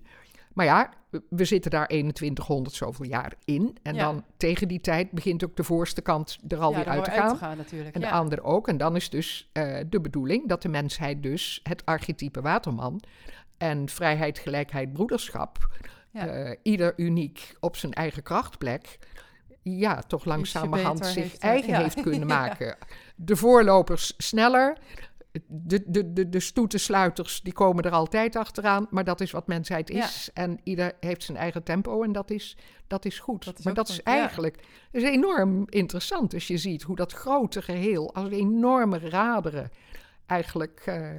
Maar 0.59 0.67
ja, 0.67 0.89
we- 1.29 1.45
zitten 1.45 1.71
daar 1.71 1.87
2100 1.87 2.75
zoveel 2.75 3.05
jaar 3.05 3.33
in. 3.45 3.77
En 3.83 3.95
Ja. 3.95 4.03
dan 4.03 4.25
tegen 4.37 4.67
die 4.67 4.81
tijd 4.81 5.11
begint 5.11 5.43
ook 5.43 5.55
de 5.55 5.63
voorste 5.63 6.01
kant 6.01 6.37
er 6.47 6.57
alweer 6.57 6.85
ja, 6.85 6.91
uit 6.91 7.03
te 7.03 7.35
gaan. 7.37 7.57
natuurlijk. 7.57 7.95
En 7.95 8.01
ja. 8.01 8.07
de 8.09 8.13
andere 8.13 8.41
ook. 8.43 8.67
En 8.67 8.77
dan 8.77 8.95
is 8.95 9.09
dus 9.09 9.49
eh, 9.53 9.77
de 9.89 10.01
bedoeling 10.01 10.47
dat 10.47 10.61
de 10.61 10.69
mensheid 10.69 11.23
dus 11.23 11.59
het 11.63 11.85
archetype 11.85 12.41
waterman 12.41 13.01
en 13.57 13.89
vrijheid, 13.89 14.39
gelijkheid, 14.39 14.93
broederschap, 14.93 15.57
eh, 16.11 16.51
ieder 16.63 16.93
uniek 16.95 17.55
op 17.59 17.75
zijn 17.75 17.93
eigen 17.93 18.23
krachtplek, 18.23 18.99
ja, 19.61 20.01
toch 20.01 20.25
langzamerhand 20.25 21.05
zich 21.05 21.15
heeft, 21.15 21.37
eh, 21.37 21.49
eigen 21.49 21.75
heeft 21.75 22.01
kunnen 22.01 22.27
maken. 22.41 22.77
De 23.15 23.35
voorlopers 23.35 24.13
sneller. 24.17 24.77
De, 25.47 25.83
de, 25.87 26.13
de, 26.13 26.29
de 26.29 26.39
stoetensluiters 26.39 27.41
die 27.41 27.53
komen 27.53 27.83
er 27.83 27.91
altijd 27.91 28.35
achteraan, 28.35 28.87
maar 28.89 29.03
dat 29.03 29.21
is 29.21 29.31
wat 29.31 29.47
mensheid 29.47 29.89
is. 29.89 30.29
En 30.33 30.59
ieder 30.63 30.93
heeft 30.99 31.23
zijn 31.23 31.37
eigen 31.37 31.63
tempo 31.63 32.03
en 32.03 32.11
dat 32.11 32.31
is, 32.31 32.57
dat 32.87 33.05
is 33.05 33.19
goed. 33.19 33.45
Dat 33.45 33.59
is 33.59 33.65
maar 33.65 33.73
dat 33.73 33.89
goed, 33.89 33.97
is 33.97 34.03
eigenlijk 34.03 34.63
is 34.91 35.03
enorm 35.03 35.65
interessant 35.69 36.33
als 36.33 36.47
je 36.47 36.57
ziet 36.57 36.81
hoe 36.83 36.95
dat 36.95 37.11
grote 37.13 37.61
geheel 37.61 38.13
als 38.13 38.29
enorme 38.29 38.97
raderen 38.99 39.71
eigenlijk... 40.25 40.81
eh, 40.85 41.09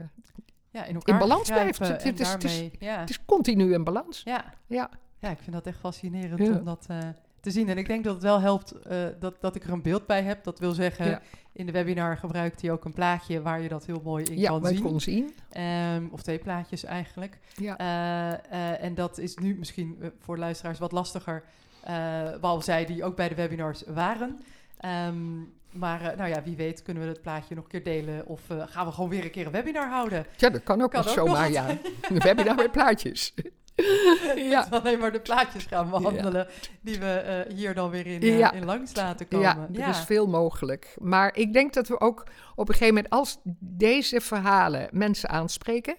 ja, 0.73 0.85
in, 0.85 0.95
elkaar 0.95 1.19
balans 1.19 1.49
blijft. 1.49 1.79
Het- 1.79 2.21
is- 2.21 2.33
het 2.33 2.45
is- 2.45 2.69
het 2.81 3.25
continu 3.25 3.73
in 3.73 3.85
balans. 3.85 4.23
Ja. 4.25 4.55
Ja, 4.67 4.91
ja, 5.19 5.31
ik 5.31 5.39
vind 5.39 5.53
dat 5.53 5.67
echt 5.67 5.79
fascinerend 5.79 6.39
Ja. 6.47 6.59
om 6.59 6.65
dat 6.65 6.87
eh, 6.89 6.99
te 7.41 7.51
zien. 7.51 7.69
En 7.69 7.79
ik 7.79 7.87
denk 7.87 8.05
dat 8.05 8.15
het 8.15 8.23
wel 8.23 8.41
helpt 8.41 8.73
eh, 8.73 8.99
dat, 9.21 9.35
dat 9.41 9.55
ik 9.55 9.65
er 9.65 9.73
een 9.73 9.83
beeld 9.83 10.07
bij 10.07 10.23
heb. 10.23 10.45
Dat 10.45 10.59
wil 10.59 10.73
zeggen, 10.73 11.07
Ja. 11.07 11.21
in 11.53 11.67
de 11.67 11.73
webinar 11.73 12.17
gebruikt 12.17 12.61
hij 12.61 12.71
ook 12.71 12.85
een 12.85 12.93
plaatje 12.93 13.43
waar 13.43 13.61
je 13.61 13.69
dat 13.69 13.87
heel 13.87 14.01
mooi 14.05 14.25
in 14.25 14.39
ja 14.39 14.49
kan 14.49 14.67
zien. 14.67 14.83
kon 14.83 15.01
zien. 15.01 15.35
Ehm, 15.51 16.05
of 16.11 16.23
twee 16.23 16.39
plaatjes 16.39 16.85
eigenlijk. 16.85 17.39
Ja. 17.57 17.79
Eh, 17.79 18.33
eh, 18.73 18.83
en 18.85 18.95
dat 18.95 19.19
is 19.19 19.37
nu 19.37 19.55
misschien 19.59 20.13
voor 20.21 20.39
luisteraars 20.39 20.79
wat 20.79 20.93
lastiger, 20.93 21.43
eh 21.85 21.93
behalve 22.41 22.65
zij 22.65 22.87
die 22.87 23.05
ook 23.05 23.17
bij 23.17 23.29
de 23.29 23.35
webinars 23.35 23.83
waren. 23.87 24.41
Ehm, 24.79 25.39
maar 25.73 26.15
nou 26.17 26.29
ja, 26.29 26.43
wie 26.43 26.57
weet 26.57 26.83
kunnen 26.83 27.03
we 27.03 27.09
het 27.09 27.23
plaatje 27.23 27.55
nog 27.55 27.65
een 27.65 27.71
keer 27.71 27.85
delen 27.85 28.27
of 28.27 28.41
gaan 28.67 28.87
we 28.87 28.93
gewoon 28.93 29.11
weer 29.11 29.25
een 29.25 29.31
keer 29.31 29.47
een 29.47 29.53
webinar 29.53 29.89
houden. 29.89 30.27
ja, 30.37 30.51
dat 30.51 30.63
kan 30.63 30.83
ook 30.83 30.91
Kan 30.91 31.01
nog 31.05 31.09
ook 31.19 31.27
zomaar, 31.27 31.45
nog. 31.51 31.53
ja. 31.53 31.67
We 32.09 32.19
hebben 32.19 32.45
daar 32.45 32.57
weer 32.57 32.71
plaatjes. 32.71 33.35
ja. 34.51 34.61
Dat 34.61 34.69
we 34.69 34.81
alleen 34.81 34.99
maar 34.99 35.13
de 35.13 35.21
plaatjes 35.21 35.65
gaan 35.65 35.91
behandelen 35.91 36.47
die 36.81 36.99
we 36.99 37.13
eh, 37.13 37.55
hier 37.57 37.75
dan 37.75 37.91
weer 37.91 38.07
in, 38.07 38.21
eh, 38.21 38.39
Ja. 38.39 38.53
in 38.53 38.65
langs 38.65 38.95
laten 38.97 39.29
komen. 39.29 39.69
Ja, 39.73 39.83
er 39.85 39.89
is 39.89 39.99
veel 40.01 40.27
mogelijk. 40.27 40.95
Maar 41.01 41.37
ik 41.37 41.53
denk 41.53 41.73
dat 41.73 41.89
we 41.89 42.01
ook 42.01 42.25
op 42.55 42.69
een 42.69 42.75
gegeven 42.75 42.95
moment, 42.95 43.13
als 43.13 43.39
deze 43.59 44.21
verhalen 44.21 44.89
mensen 44.93 45.29
aanspreken. 45.29 45.97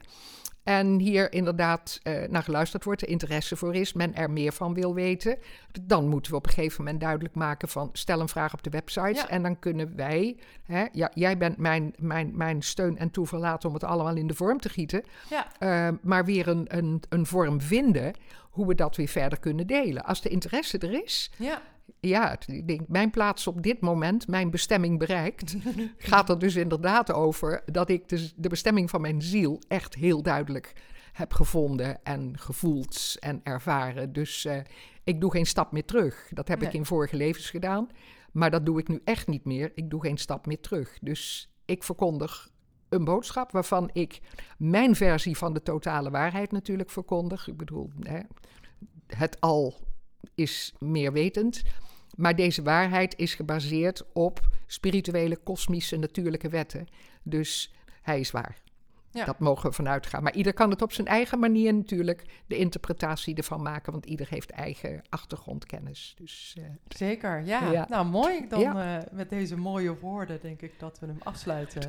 En 0.64 1.00
hier 1.00 1.34
inderdaad 1.34 2.00
eh, 2.04 2.28
naar 2.30 2.44
geluisterd 2.44 2.84
wordt, 2.84 3.02
er 3.02 3.08
interesse 3.08 3.56
voor 3.56 3.76
is, 3.76 3.94
men 3.94 4.16
er 4.16 4.32
meer 4.32 4.54
van 4.54 4.74
wil 4.74 4.94
weten. 4.94 5.38
Dan 5.82 6.08
moeten 6.08 6.32
we 6.32 6.38
op 6.38 6.46
een 6.46 6.54
gegeven 6.54 6.84
moment 6.84 7.02
duidelijk 7.02 7.36
maken 7.36 7.68
van 7.68 7.90
stel 7.94 8.20
een 8.20 8.30
vraag 8.30 8.54
op 8.54 8.64
de 8.64 8.70
websites. 8.70 9.22
Ja. 9.22 9.30
En 9.30 9.44
dan 9.44 9.60
kunnen 9.60 9.96
wij, 9.96 10.38
hè, 10.64 10.86
ja, 10.92 11.12
jij 11.14 11.38
bent 11.38 11.58
mijn, 11.58 11.94
mijn, 11.98 12.32
mijn 12.34 12.62
steun 12.62 12.98
en 12.98 13.12
toeverlaat 13.12 13.66
om 13.66 13.74
het 13.74 13.84
allemaal 13.84 14.16
in 14.16 14.28
de 14.28 14.34
vorm 14.34 14.60
te 14.60 14.70
gieten. 14.70 15.04
Ja. 15.30 15.48
Eh, 15.60 15.96
maar 16.02 16.26
weer 16.26 16.48
een, 16.48 16.66
een, 16.78 17.02
een 17.10 17.26
vorm 17.26 17.62
vinden 17.62 18.14
hoe 18.52 18.68
we 18.68 18.76
dat 18.76 18.96
weer 18.96 19.08
verder 19.08 19.40
kunnen 19.40 19.68
delen. 19.68 20.04
Als 20.04 20.22
de 20.22 20.30
interesse 20.30 20.78
er 20.78 21.04
is, 21.04 21.32
Ja, 21.38 21.62
ja, 22.00 22.40
ik 22.46 22.68
denk, 22.68 22.88
mijn 22.88 23.10
plaats 23.10 23.48
op 23.48 23.62
dit 23.62 23.82
moment, 23.82 24.28
mijn 24.28 24.50
bestemming 24.50 25.00
bereikt, 25.00 25.56
gaat 25.98 26.30
er 26.30 26.40
dus 26.40 26.56
inderdaad 26.56 27.12
over 27.12 27.64
dat 27.66 27.90
ik 27.90 28.10
dus 28.10 28.34
de 28.36 28.50
bestemming 28.50 28.90
van 28.90 29.02
mijn 29.02 29.22
ziel 29.22 29.62
echt 29.68 29.96
heel 29.96 30.22
duidelijk 30.22 30.74
heb 31.12 31.34
gevonden 31.34 32.04
en 32.04 32.38
gevoeld 32.38 33.16
en 33.20 33.40
ervaren. 33.44 34.14
Dus 34.14 34.46
eh, 34.46 34.58
ik 35.04 35.22
doe 35.22 35.32
geen 35.32 35.46
stap 35.46 35.72
meer 35.72 35.86
terug. 35.86 36.28
Dat 36.30 36.48
heb 36.48 36.62
ik 36.62 36.74
in 36.74 36.86
vorige 36.86 37.16
levens 37.16 37.50
gedaan, 37.50 37.90
maar 38.32 38.52
dat 38.52 38.66
doe 38.66 38.80
ik 38.80 38.88
nu 38.88 39.02
echt 39.04 39.28
niet 39.28 39.46
meer. 39.46 39.72
Ik 39.76 39.90
doe 39.90 40.02
geen 40.02 40.18
stap 40.18 40.46
meer 40.46 40.60
terug. 40.60 40.98
Dus 41.02 41.52
ik 41.66 41.84
verkondig 41.84 42.50
een 42.90 43.04
boodschap 43.04 43.52
waarvan 43.52 43.90
ik 43.94 44.20
mijn 44.58 44.96
versie 44.96 45.38
van 45.38 45.54
de 45.54 45.64
totale 45.64 46.10
waarheid 46.10 46.52
natuurlijk 46.52 46.90
verkondig. 46.90 47.48
Ik 47.48 47.58
bedoel, 47.58 47.90
hè, 48.00 48.20
het 49.08 49.42
al 49.42 49.76
is 50.36 50.74
meer 50.80 51.12
wetend. 51.14 51.62
Maar 52.18 52.36
deze 52.36 52.62
waarheid 52.64 53.14
is 53.18 53.36
gebaseerd 53.36 54.04
op 54.14 54.40
spirituele, 54.68 55.36
kosmische, 55.38 55.98
natuurlijke 55.98 56.50
wetten. 56.50 56.88
Dus 57.24 57.74
hij 58.02 58.20
is 58.20 58.32
waar. 58.32 58.58
Ja. 59.12 59.26
Dat 59.26 59.40
mogen 59.40 59.70
we 59.70 59.76
vanuit 59.76 60.06
gaan. 60.06 60.24
Maar 60.24 60.34
ieder 60.34 60.54
kan 60.54 60.70
het 60.70 60.82
op 60.82 60.92
zijn 60.94 61.08
eigen 61.08 61.40
manier 61.40 61.74
natuurlijk 61.74 62.26
de 62.48 62.58
interpretatie 62.58 63.36
ervan 63.36 63.62
maken. 63.62 63.92
Want 63.92 64.06
ieder 64.06 64.28
heeft 64.30 64.50
eigen 64.50 65.02
achtergrondkennis. 65.10 66.14
Dus 66.18 66.56
eh, 66.58 66.64
zeker. 66.88 67.42
Ja. 67.46 67.72
Ja. 67.72 67.86
nou 67.90 68.06
mooi. 68.06 68.46
Dan 68.50 68.60
Ja. 68.60 68.98
eh, 69.00 69.04
met 69.12 69.30
deze 69.30 69.58
mooie 69.58 70.00
woorden 70.00 70.40
denk 70.42 70.62
ik 70.62 70.74
dat 70.80 71.00
we 71.00 71.06
hem 71.06 71.20
afsluiten. 71.24 71.82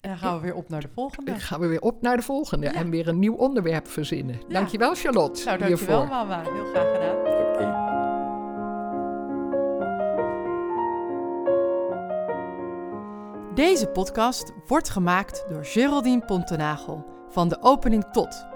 En 0.00 0.08
dan 0.10 0.18
gaan 0.18 0.34
we 0.34 0.40
weer 0.42 0.54
op 0.54 0.68
naar 0.68 0.80
de 0.80 0.88
volgende. 0.94 1.30
dan 1.30 1.40
gaan 1.40 1.60
we 1.60 1.66
weer 1.66 1.80
op 1.80 2.02
naar 2.02 2.16
de 2.16 2.22
volgende. 2.22 2.66
En 2.68 2.90
weer 2.90 3.08
een 3.08 3.18
nieuw 3.18 3.34
onderwerp 3.34 3.88
verzinnen. 3.88 4.40
Dankjewel 4.48 4.94
Charlotte 4.94 5.44
Nou, 5.44 5.58
dankjewel 5.58 5.96
hiervoor. 6.00 6.16
mama. 6.26 6.42
Heel 6.42 6.64
graag 6.64 6.92
gedaan. 6.94 7.47
Deze 13.58 13.86
podcast 13.86 14.52
wordt 14.66 14.88
gemaakt 14.88 15.44
door 15.48 15.64
Geraldine 15.64 16.24
Pontenagel 16.24 17.04
van 17.28 17.48
de 17.48 17.62
opening 17.62 18.04
tot, 18.04 18.46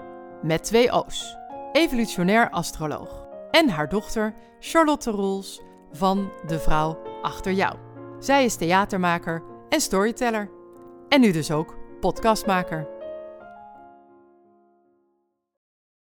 met 0.41 0.63
twee 0.63 0.91
O's, 0.91 1.37
evolutionair 1.71 2.49
astroloog, 2.49 3.25
en 3.51 3.69
haar 3.69 3.89
dochter 3.89 4.33
Charlotte 4.59 5.11
Roels 5.11 5.61
van 5.91 6.31
De 6.47 6.59
Vrouw 6.59 7.01
Achter 7.21 7.51
Jou. 7.51 7.75
Zij 8.19 8.45
is 8.45 8.55
theatermaker 8.55 9.43
en 9.69 9.81
storyteller. 9.81 10.49
En 11.09 11.21
nu 11.21 11.31
dus 11.31 11.51
ook 11.51 11.75
podcastmaker. 11.99 12.87